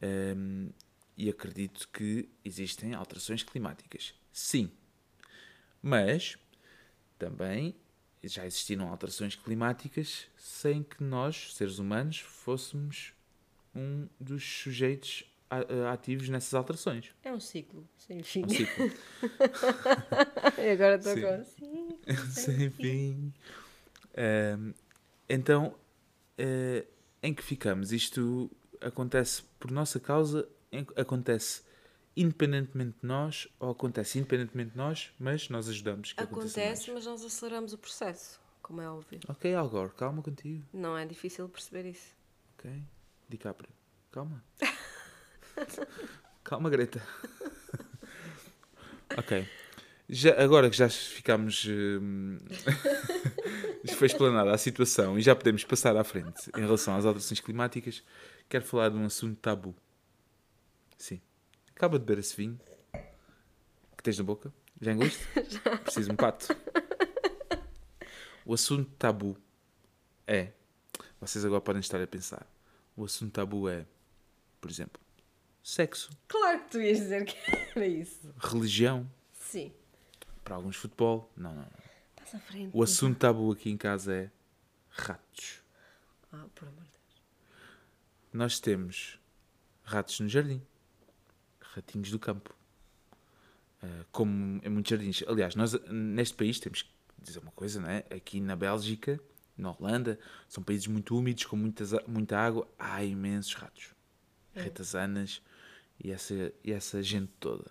[0.00, 0.68] ehm,
[1.16, 4.14] e acredito que existem alterações climáticas.
[4.32, 4.70] Sim.
[5.82, 6.36] Mas
[7.18, 7.74] também
[8.22, 13.12] já existiram alterações climáticas sem que nós, seres humanos, fôssemos
[13.74, 15.24] um dos sujeitos
[15.90, 17.14] ativos nessas alterações.
[17.22, 18.42] É um ciclo, sem fim.
[18.42, 18.90] É um ciclo.
[20.58, 21.22] e agora estou Sim.
[21.22, 21.98] com assim.
[22.30, 23.32] sem fim.
[24.14, 24.72] Ehm,
[25.28, 25.74] então,
[26.36, 26.86] eh,
[27.22, 27.92] em que ficamos?
[27.92, 30.48] Isto acontece por nossa causa,
[30.96, 31.62] acontece
[32.16, 37.72] independentemente de nós, ou acontece independentemente de nós, mas nós ajudamos Acontece, mas nós aceleramos
[37.72, 39.20] o processo, como é óbvio.
[39.28, 40.64] Ok, Algor, calma contigo.
[40.72, 42.08] Não é difícil perceber isso.
[42.54, 42.82] Ok,
[43.28, 43.70] DiCaprio,
[44.10, 44.42] calma.
[46.44, 47.02] calma, Greta.
[49.16, 49.46] ok.
[50.08, 51.66] Já, agora que já ficámos.
[51.68, 52.38] hum,
[53.98, 58.02] foi explanada a situação e já podemos passar à frente em relação às alterações climáticas,
[58.48, 59.74] quero falar de um assunto tabu.
[60.96, 61.20] Sim.
[61.74, 62.58] Acaba de beber esse vinho
[63.96, 64.52] que tens na boca.
[64.80, 65.26] Já engoliste?
[65.82, 66.56] Preciso de um pato.
[68.46, 69.36] O assunto tabu
[70.26, 70.52] é.
[71.20, 72.46] Vocês agora podem estar a pensar.
[72.96, 73.84] O assunto tabu é,
[74.60, 75.02] por exemplo,
[75.72, 77.36] sexo, Claro que tu ias dizer que
[77.76, 78.34] era isso.
[78.38, 79.70] religião, Sim.
[80.42, 81.30] para alguns futebol.
[81.36, 81.68] Não, não, não.
[82.24, 82.70] Estás à frente.
[82.72, 84.30] O assunto tabu aqui em casa é
[84.88, 85.60] ratos.
[86.32, 87.22] Ah, por amor de Deus.
[88.32, 89.18] Nós temos
[89.84, 90.62] ratos no jardim,
[91.60, 92.54] ratinhos do campo,
[93.82, 95.22] Ah, como em muitos jardins.
[95.28, 98.04] Aliás, nós neste país temos que dizer uma coisa, não é?
[98.10, 99.20] Aqui na Bélgica,
[99.56, 103.94] na Holanda, são países muito úmidos, com muitas, muita água, há imensos ratos.
[104.56, 105.40] Ratazanas
[106.02, 107.70] e essa, e essa gente toda.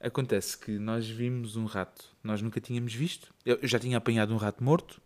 [0.00, 3.34] Acontece que nós vimos um rato, nós nunca tínhamos visto.
[3.44, 5.00] Eu já tinha apanhado um rato morto.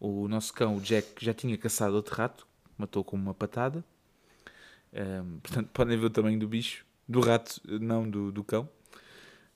[0.00, 3.84] O nosso cão, o Jack, já tinha caçado outro rato, matou com uma patada.
[4.92, 8.68] Ahm, portanto, podem ver o tamanho do bicho, do rato, não do, do cão.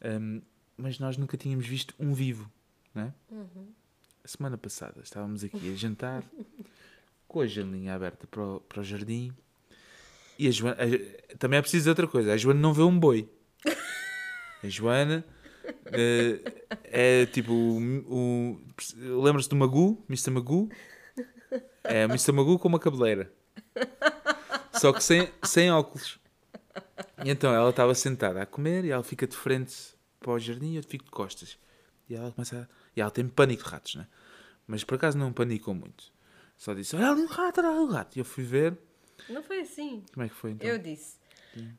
[0.00, 0.40] Ahm,
[0.76, 2.50] mas nós nunca tínhamos visto um vivo,
[2.94, 3.14] não é?
[4.24, 6.24] A semana passada estávamos aqui a jantar,
[7.28, 9.32] com a janelinha aberta para o, para o jardim.
[10.44, 10.76] E a Joana.
[10.80, 13.28] a- também é preciso outra coisa: a Joana não vê um boi.
[14.62, 15.24] A Joana
[15.86, 16.40] eh,
[16.84, 18.60] é tipo o.
[19.10, 20.04] o Lembra-se do Magu?
[20.08, 20.30] Mr.
[20.30, 20.68] Magu?
[21.84, 22.32] É o Mr.
[22.32, 23.32] Magu com uma cabeleira.
[24.74, 26.18] Só que sem, sem óculos.
[27.24, 29.74] E então ela estava sentada a comer e ela fica de frente
[30.18, 31.58] para o jardim e eu fico de costas.
[32.08, 32.66] E ela começa a...
[32.96, 34.06] E ela tem pânico de ratos, né?
[34.66, 36.04] Mas por acaso não panicou muito.
[36.56, 38.16] Só disse: Olha ali um rato, olha ali um rato.
[38.16, 38.76] E eu fui ver.
[39.28, 40.04] Não foi assim.
[40.12, 40.68] Como é que foi então?
[40.68, 41.16] Eu disse.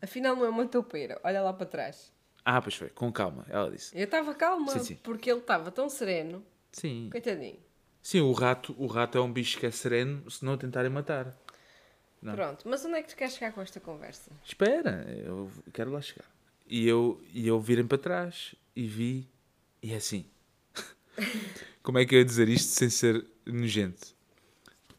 [0.01, 1.19] Afinal não é uma toupeira.
[1.23, 2.11] Olha lá para trás.
[2.45, 3.45] Ah, pois foi, com calma.
[3.49, 4.95] Ela disse: Eu estava calma, Sim, sim.
[5.01, 6.45] porque ele estava tão sereno.
[6.71, 7.09] Sim.
[7.11, 7.59] Coitadinho.
[8.01, 10.91] Sim, o rato, o rato é um bicho que é sereno se não o tentarem
[10.91, 11.33] matar.
[12.21, 12.35] Não.
[12.35, 14.31] Pronto, mas onde é que tu queres chegar com esta conversa?
[14.45, 16.25] Espera, eu quero lá chegar.
[16.67, 19.29] E eu, e eu virem para trás e vi,
[19.81, 20.25] e é assim.
[21.83, 24.15] Como é que eu ia dizer isto sem ser nojento?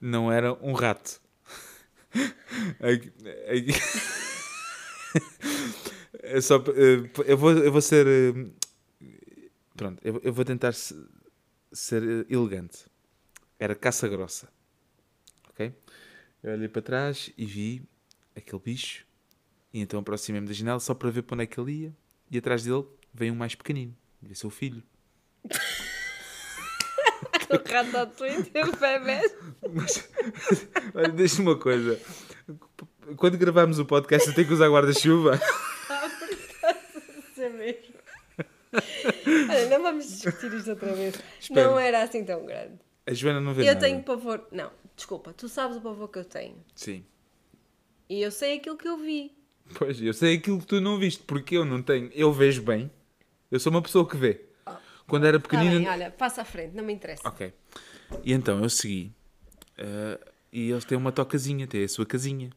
[0.00, 1.20] Não era um rato.
[6.22, 8.07] É só, eh, eu, vou, eu vou ser.
[8.07, 8.50] eh,
[9.77, 10.94] Pronto, eu, eu vou tentar se-
[11.72, 12.87] ser eh, elegante.
[13.59, 14.48] Era caça grossa.
[15.50, 15.72] Ok?
[16.42, 17.83] Eu olhei para trás e vi
[18.37, 19.05] aquele bicho.
[19.72, 21.96] E então aproximei-me da janela só para ver para onde é que ele ia.
[22.31, 23.96] E atrás dele veio um mais pequenino.
[24.22, 24.83] Devia ser o filho.
[27.54, 29.34] O Ratatouille teve bebês.
[29.72, 30.08] Mas,
[30.94, 32.00] olha, deixa-me uma coisa.
[33.16, 35.40] Quando gravamos o podcast, eu tenho que usar guarda-chuva.
[37.30, 37.94] Isso mesmo.
[39.48, 41.14] Olha, não vamos discutir isto outra vez.
[41.40, 41.68] Espera.
[41.68, 42.78] Não era assim tão grande.
[43.06, 43.80] A Joana não vê Eu nada.
[43.80, 44.46] tenho pavor.
[44.50, 46.56] Não, desculpa, tu sabes o pavor que eu tenho.
[46.74, 47.04] Sim.
[48.08, 49.32] E eu sei aquilo que eu vi.
[49.78, 52.10] Pois, eu sei aquilo que tu não viste, porque eu não tenho.
[52.14, 52.90] Eu vejo bem.
[53.50, 54.44] Eu sou uma pessoa que vê.
[55.06, 55.78] Quando era Tá pequenina.
[55.78, 57.26] bem, olha, passa à frente, não me interessa.
[57.28, 57.52] Ok.
[58.22, 59.12] E então eu segui.
[59.78, 60.18] eh,
[60.52, 62.50] e eles têm uma tocazinha, têm a sua casinha.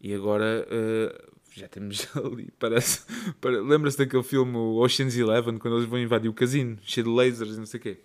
[0.00, 2.50] E agora eh, já temos ali.
[2.58, 3.02] Parece.
[3.40, 7.56] para- Lembra-se daquele filme Ocean's Eleven, quando eles vão invadir o casino, cheio de lasers
[7.56, 8.00] e não sei o quê.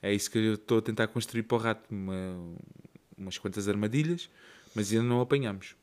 [0.00, 1.84] É isso que eu estou a tentar construir para o rato.
[1.90, 2.56] Uma,
[3.16, 4.28] umas quantas armadilhas,
[4.74, 5.76] mas ainda não apanhamos.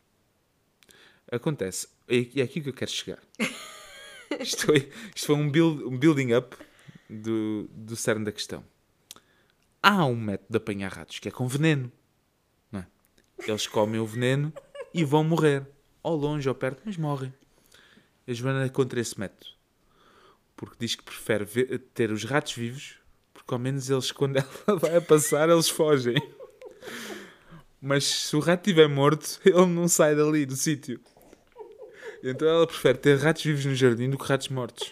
[1.32, 1.88] Acontece.
[2.10, 3.20] E é aqui que eu quero chegar.
[4.40, 6.56] Isto foi, isto foi um, build, um building up
[7.10, 8.64] do, do cerne da questão.
[9.82, 11.92] Há um método de apanhar ratos que é com veneno.
[12.72, 12.88] Não é?
[13.48, 14.54] Eles comem o veneno
[14.94, 15.66] e vão morrer.
[16.04, 17.34] Ao longe ou perto, mas morrem.
[18.28, 19.52] A Joana é contra esse método.
[20.56, 22.96] Porque diz que prefere ver- ter os ratos vivos,
[23.34, 26.16] porque ao menos eles, quando ela vai a passar, eles fogem.
[27.82, 31.00] Mas se o rato estiver morto, ele não sai dali, do sítio.
[32.22, 34.92] Então ela prefere ter ratos vivos no jardim do que ratos mortos.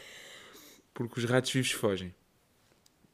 [0.97, 2.13] Porque os ratos vivos fogem.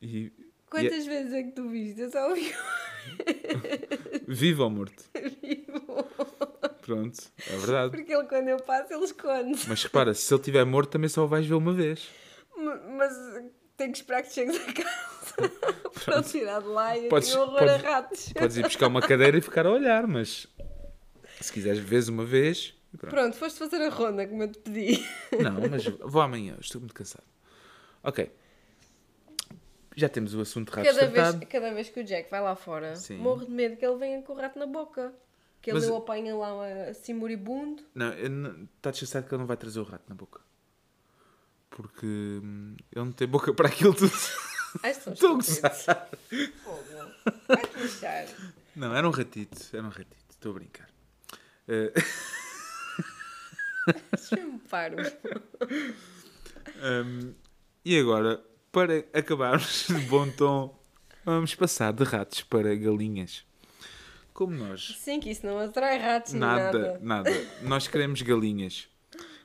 [0.02, 0.32] E
[0.70, 2.00] Quantas vezes é que tu viste?
[2.02, 2.54] Eu só ouvi
[4.28, 5.04] vivo ou morto?
[5.14, 6.08] vivo.
[6.82, 7.92] Pronto, é verdade.
[7.92, 9.60] Porque ele, quando eu passo, ele esconde.
[9.68, 12.08] Mas repara, se ele estiver morto, também só o vais ver uma vez.
[12.58, 13.14] Ma- Mas
[13.78, 15.52] tenho que esperar que chegues a casa
[16.06, 18.34] para o tirar de lá e Podes- horror podes- a ratos.
[18.34, 20.48] Podes ir buscar uma cadeira e ficar a olhar, mas
[21.40, 22.74] se quiseres vez uma vez.
[22.94, 23.14] e pronto.
[23.14, 25.06] Pronto, foste fazer a ronda como eu te pedi.
[25.42, 27.24] Não, mas vou amanhã, estou muito cansado.
[28.04, 28.32] Ok.
[29.96, 31.46] Já temos o assunto de ratos Cada vez, tratado.
[31.48, 33.18] cada vez que o Jack vai lá fora, Sim.
[33.18, 35.14] morro de medo que ele venha com o rato na boca.
[35.62, 37.82] Que ele o apanha lá assim moribundo.
[37.96, 40.42] Não, eu não- está descansado que ele não vai trazer o rato na boca.
[41.70, 44.12] Porque hum, ele não tem boca para aquilo tudo.
[44.84, 45.62] Ai, são Estou a estúpidos.
[45.62, 46.10] gozar.
[46.64, 47.12] Fogo.
[47.48, 48.26] Vai-te lixar.
[48.76, 50.90] Não, era um ratito, era um ratito, estou a brincar.
[51.66, 51.94] Eh,
[54.12, 54.98] Deixa-me paro.
[56.82, 57.34] hum,
[57.86, 60.78] e agora, para acabarmos de bom tom,
[61.26, 63.46] vamos passar de ratos para galinhas.
[64.34, 67.00] Como nós Sim, que isso não atrai ratos nem Nada, nada.
[67.02, 67.48] nada.
[67.62, 68.88] Nós queremos galinhas.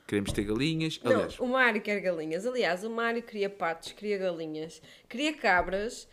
[0.07, 0.99] Queremos ter galinhas.
[1.03, 2.43] Aliás, Não, o Mário quer galinhas.
[2.47, 6.07] Aliás, o Mário queria patos, queria galinhas, queria cabras,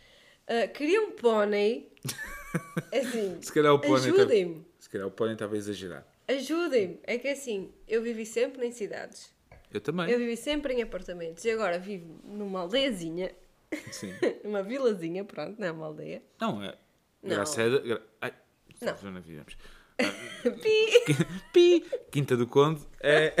[0.47, 1.91] ah, queria um pônei.
[2.93, 4.11] Assim, se calhar o pônei.
[4.11, 4.65] tá- ajudem-me.
[4.79, 6.07] Se calhar o pônei estava a exagerar.
[6.27, 6.99] Ajudem-me.
[7.03, 9.31] É que assim, eu vivi sempre em cidades.
[9.71, 10.09] Eu também.
[10.09, 11.43] Eu vivi sempre em apartamentos.
[11.45, 13.31] E agora vivo numa aldeiazinha,
[13.91, 14.13] Sim.
[14.43, 16.23] numa vilazinha, pronto, não é uma aldeia.
[16.39, 16.77] Não, é.
[17.21, 17.29] Não.
[17.35, 17.69] Graça é.
[17.79, 18.33] gra- Ai,
[18.81, 18.97] Não.
[18.97, 19.57] já não vivemos.
[20.61, 21.15] Pi!
[21.51, 21.85] Pi!
[22.11, 23.33] Quinta do Conde é.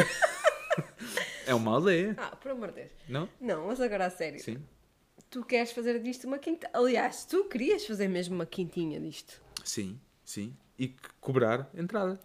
[1.45, 2.15] é uma aldeia.
[2.17, 2.91] Ah, por amor de Deus.
[3.07, 3.29] Não?
[3.39, 4.39] Não, mas agora a sério.
[4.39, 4.57] Sim.
[5.29, 6.69] Tu queres fazer disto uma quinta.
[6.73, 9.41] Aliás, tu querias fazer mesmo uma quintinha disto.
[9.63, 10.55] Sim, sim.
[10.79, 12.19] E cobrar entrada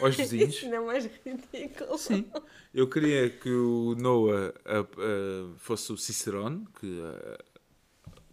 [0.00, 0.54] aos vizinhos.
[0.54, 1.98] Isso não é mais ridículo.
[1.98, 2.30] Sim.
[2.74, 7.02] Eu queria que o Noah ah, ah, fosse o Cicerone, que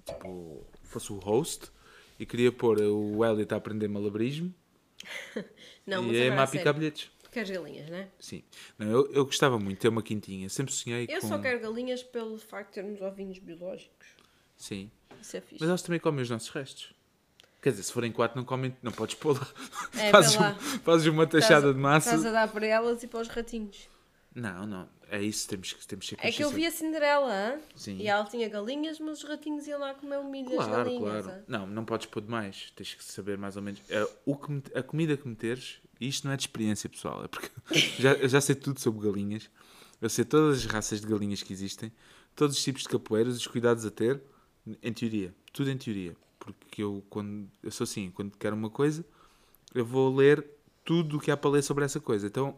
[0.06, 1.72] tipo, fosse o host,
[2.20, 4.54] e queria pôr o Elliot a aprender malabarismo
[5.86, 8.08] Não, e a agora Emma a picar galinhas, não é?
[8.20, 8.44] Sim.
[8.78, 10.48] Não, eu, eu gostava muito de ter uma quintinha.
[10.50, 11.28] Sempre sonhei Eu com...
[11.28, 14.08] só quero galinhas pelo facto de termos ovinhos biológicos.
[14.56, 14.92] Sim.
[15.20, 15.58] Isso é fixe.
[15.60, 16.94] Mas elas também comem os nossos restos.
[17.64, 19.48] Quer dizer, se forem quatro, não comem, não podes pôr lá.
[19.98, 20.52] É, fazes, lá.
[20.52, 22.10] um- fazes uma taxada de massa.
[22.10, 23.88] Estás a dar para elas e para os ratinhos.
[24.36, 24.90] Não, não.
[25.10, 27.60] É isso, temos, que- temos que ser É que eu vi a Cinderela?
[27.76, 27.98] Sim.
[27.98, 31.24] e ela tinha galinhas, mas os ratinhos iam lá comer o milho das Claro, galinhas.
[31.26, 31.44] claro.
[31.48, 32.74] Não, não podes pôr demais.
[32.76, 33.80] Tens que saber mais ou menos.
[33.90, 37.28] É, o que me- a comida que meteres, isto não é de experiência pessoal, é
[37.30, 37.50] porque
[38.00, 39.50] já, eu já sei tudo sobre galinhas.
[40.02, 41.92] Eu sei todas as raças de galinhas que existem,
[42.36, 44.20] todos os tipos de capoeiras, os cuidados a ter,
[44.82, 45.34] em teoria.
[45.54, 46.14] Tudo em teoria.
[46.44, 49.06] Porque eu, quando, eu sou assim, quando quero uma coisa,
[49.74, 50.46] eu vou ler
[50.84, 52.28] tudo o que há para ler sobre essa coisa.
[52.28, 52.58] Então,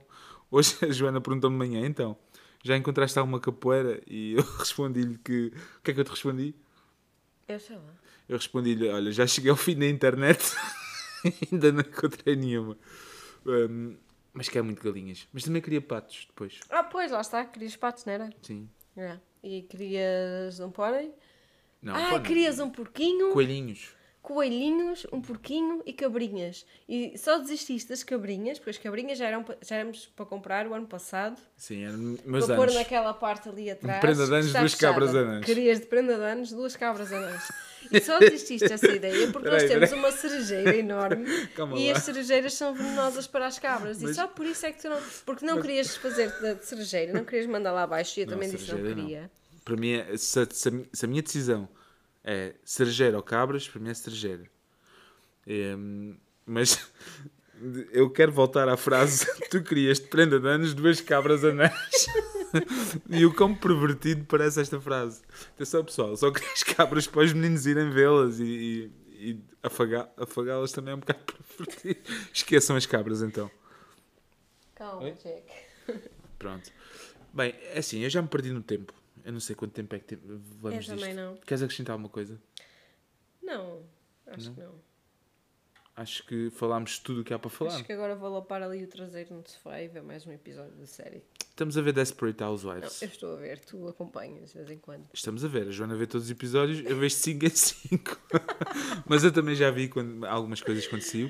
[0.50, 2.18] hoje a Joana perguntou-me de manhã, então,
[2.64, 4.02] já encontraste alguma capoeira?
[4.08, 5.54] E eu respondi-lhe que...
[5.78, 6.56] O que é que eu te respondi?
[7.48, 7.94] Eu sei lá.
[8.28, 10.44] Eu respondi-lhe: Olha, já cheguei ao fim da internet,
[11.52, 12.76] ainda não encontrei nenhuma.
[13.46, 13.96] Hum,
[14.34, 15.28] mas quero muito galinhas.
[15.32, 16.60] Mas também queria patos depois.
[16.70, 17.46] Ah, pois, lá está.
[17.46, 18.30] Querias patos, não era?
[18.42, 18.68] Sim.
[18.98, 19.20] É.
[19.44, 21.14] E querias um pônei?
[21.86, 23.90] Não, ah, querias um porquinho, Coelhinhos.
[24.22, 26.66] coelhinhos, um porquinho e cabrinhas.
[26.90, 30.74] E só desististe das cabrinhas, porque as cabrinhas já, eram, já éramos para comprar o
[30.74, 31.40] ano passado.
[31.56, 32.76] Sim, eram meus para pôr anos.
[32.76, 34.02] naquela parte ali atrás.
[34.02, 34.94] prenda de anos, duas fechada.
[34.94, 35.46] cabras anãs.
[35.46, 37.52] Querias de prenda de anos, duas cabras anãs.
[37.92, 40.00] E só desististe dessa ideia porque nós Peraí, temos peraí.
[40.04, 41.26] uma cerejeira enorme
[41.56, 41.98] Calma e lá.
[41.98, 44.02] as cerejeiras são venenosas para as cabras.
[44.02, 45.00] Mas- E só por isso é que tu não.
[45.24, 48.50] Porque não querias fazer da cerejeira, não querias mandar lá abaixo e eu Não, também
[48.50, 49.08] disse que não cerejeira não.
[49.08, 49.32] queria.
[49.64, 51.70] Para mim, é- se, se se a minha decisão
[52.26, 54.44] é cerejeira ou cabras, para mim é cerejeira.
[55.46, 56.92] Em, mas
[57.94, 61.72] eu quero voltar à frase: tu querias de prenda de anos duas cabras anãs.
[63.10, 65.22] e o quão pervertido parece esta frase.
[65.54, 68.92] Atenção, pessoal, só querias cabras para os meninos irem vê-las e, e,
[69.32, 71.20] e afagá- afagá-las também é um bocado
[71.58, 72.00] pervertido.
[72.34, 73.52] Esqueçam as cabras então.
[74.74, 75.12] Calma, Oi?
[75.14, 75.44] Jack.
[76.40, 76.72] Pronto.
[77.34, 78.94] Bem, é assim, eu já me perdi no tempo.
[79.26, 81.16] Eu não sei quanto tempo é que vamos Eu também disto.
[81.16, 81.36] não.
[81.38, 82.40] Queres acrescentar alguma coisa?
[83.42, 83.82] Não,
[84.28, 84.76] acho que não.
[85.98, 87.74] Acho que falámos tudo o que há para falar.
[87.74, 90.74] Acho que agora vou lapar ali o traseiro no sofá e ver mais um episódio
[90.74, 91.24] da série.
[91.40, 93.02] Estamos a ver Desperate Não, Housewives.
[93.02, 95.08] eu estou a ver, tu acompanhas de vez em quando.
[95.14, 95.70] Estamos a ver.
[95.70, 98.20] A Joana vê todos os episódios, eu vejo 5 em 5.
[99.08, 101.30] Mas eu também já vi quando, algumas coisas saiu.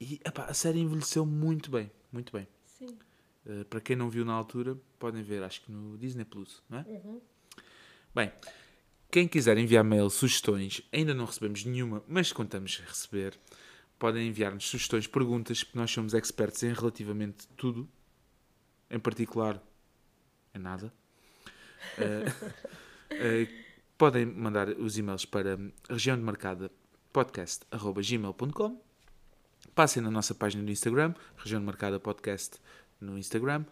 [0.00, 1.90] E epá, a série envelheceu muito bem.
[2.12, 2.46] Muito bem.
[2.64, 2.96] Sim.
[3.48, 6.80] Uh, para quem não viu na altura, podem ver, acho que no Disney Plus, não
[6.80, 6.82] é?
[6.82, 7.20] Uhum.
[8.14, 8.30] Bem,
[9.10, 13.38] quem quiser enviar mail, sugestões, ainda não recebemos nenhuma, mas contamos receber.
[13.98, 17.88] Podem enviar-nos sugestões, perguntas, porque nós somos expertos em relativamente tudo,
[18.90, 19.62] em particular
[20.54, 20.92] em nada.
[21.96, 22.24] Eh,
[23.10, 23.48] eh,
[23.96, 26.70] podem mandar os e-mails para região de marcada
[27.12, 28.82] podcast.gmail.com
[29.74, 32.58] Passem na nossa página do Instagram, região de marcada podcast
[33.00, 33.64] no Instagram,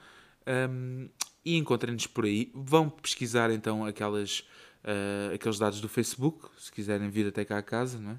[0.71, 1.09] um,
[1.45, 2.51] e encontrem-nos por aí.
[2.55, 4.47] Vão pesquisar então aquelas,
[4.85, 8.19] eh, aqueles dados do Facebook, se quiserem vir até cá a casa, não é?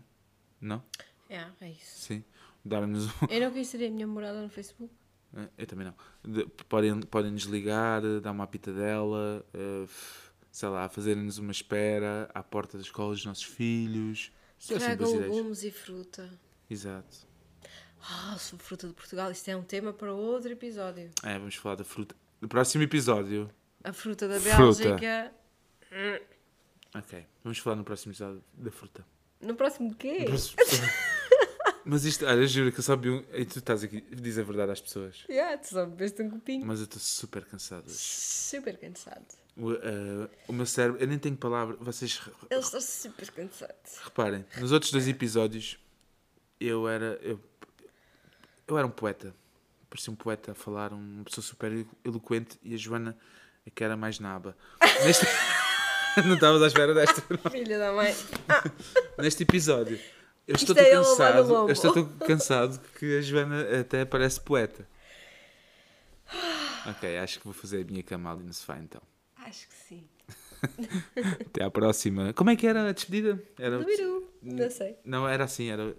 [0.61, 0.83] Não?
[1.29, 1.99] É, é isso.
[2.01, 2.23] Sim.
[2.63, 4.91] Darem-nos um, Eu não conheceria a minha morada no Facebook.
[5.35, 5.95] Eh, Eu também não.
[6.33, 12.29] De- podem, podem desligar, eh, dar uma pitadela, eh, f- sei lá, fazerem-nos uma espera
[12.33, 14.31] à porta da escola dos nossos filhos.
[14.57, 15.35] Assim, Tragam ideias.
[15.35, 16.39] legumes e fruta.
[16.69, 17.26] Exato.
[18.09, 21.11] Ah, sobre fruta de Portugal, isto é um tema para outro episódio.
[21.23, 22.15] É, vamos falar da fruta.
[22.39, 23.49] No próximo episódio.
[23.83, 24.57] A fruta da Fruta.
[24.57, 25.33] Bélgica.
[26.95, 27.25] Ok.
[27.43, 29.05] Vamos falar no próximo episódio da fruta.
[29.41, 30.19] No próximo quê?
[30.19, 30.57] No próximo.
[31.83, 33.23] Mas isto, olha, juro que eu só vi um.
[33.33, 35.23] E tu estás aqui, diz a verdade às pessoas.
[35.29, 36.65] Yeah, tu só bebeste um copinho.
[36.65, 37.97] Mas eu estou super cansado hoje.
[37.97, 39.25] Super cansado.
[39.55, 41.77] O, eh, o meu cérebro, eu nem tenho palavra.
[41.79, 43.97] Vocês Eles estão super cansados.
[44.03, 45.79] Reparem, nos outros dois episódios
[46.59, 47.17] eu era.
[47.21, 47.39] Eu,
[48.67, 49.33] eu era um poeta.
[49.89, 53.17] Parecia um poeta a falar, uma pessoa super eloquente e a Joana
[53.65, 54.55] é que era mais naba.
[55.05, 55.25] Neste...
[56.25, 57.21] Não estavas à espera desta.
[57.51, 58.13] Filha da mãe.
[59.19, 59.99] Neste episódio.
[60.47, 61.53] Eu estou é tão no cansado.
[61.53, 64.87] Eu estou tão cansado que a Joana até parece poeta.
[66.87, 69.01] Ok, acho que vou fazer a minha cama ali no sofá então.
[69.35, 70.07] Acho que sim.
[71.45, 72.31] Até à próxima.
[72.31, 73.43] Como é que era a despedida?
[73.59, 73.77] Era...
[73.77, 74.31] Do Biru.
[74.41, 74.95] Não sei.
[75.03, 75.93] Não, era assim, era.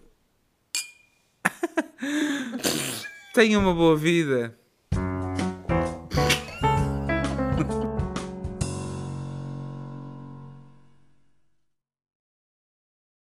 [3.33, 4.58] Tenha uma boa vida.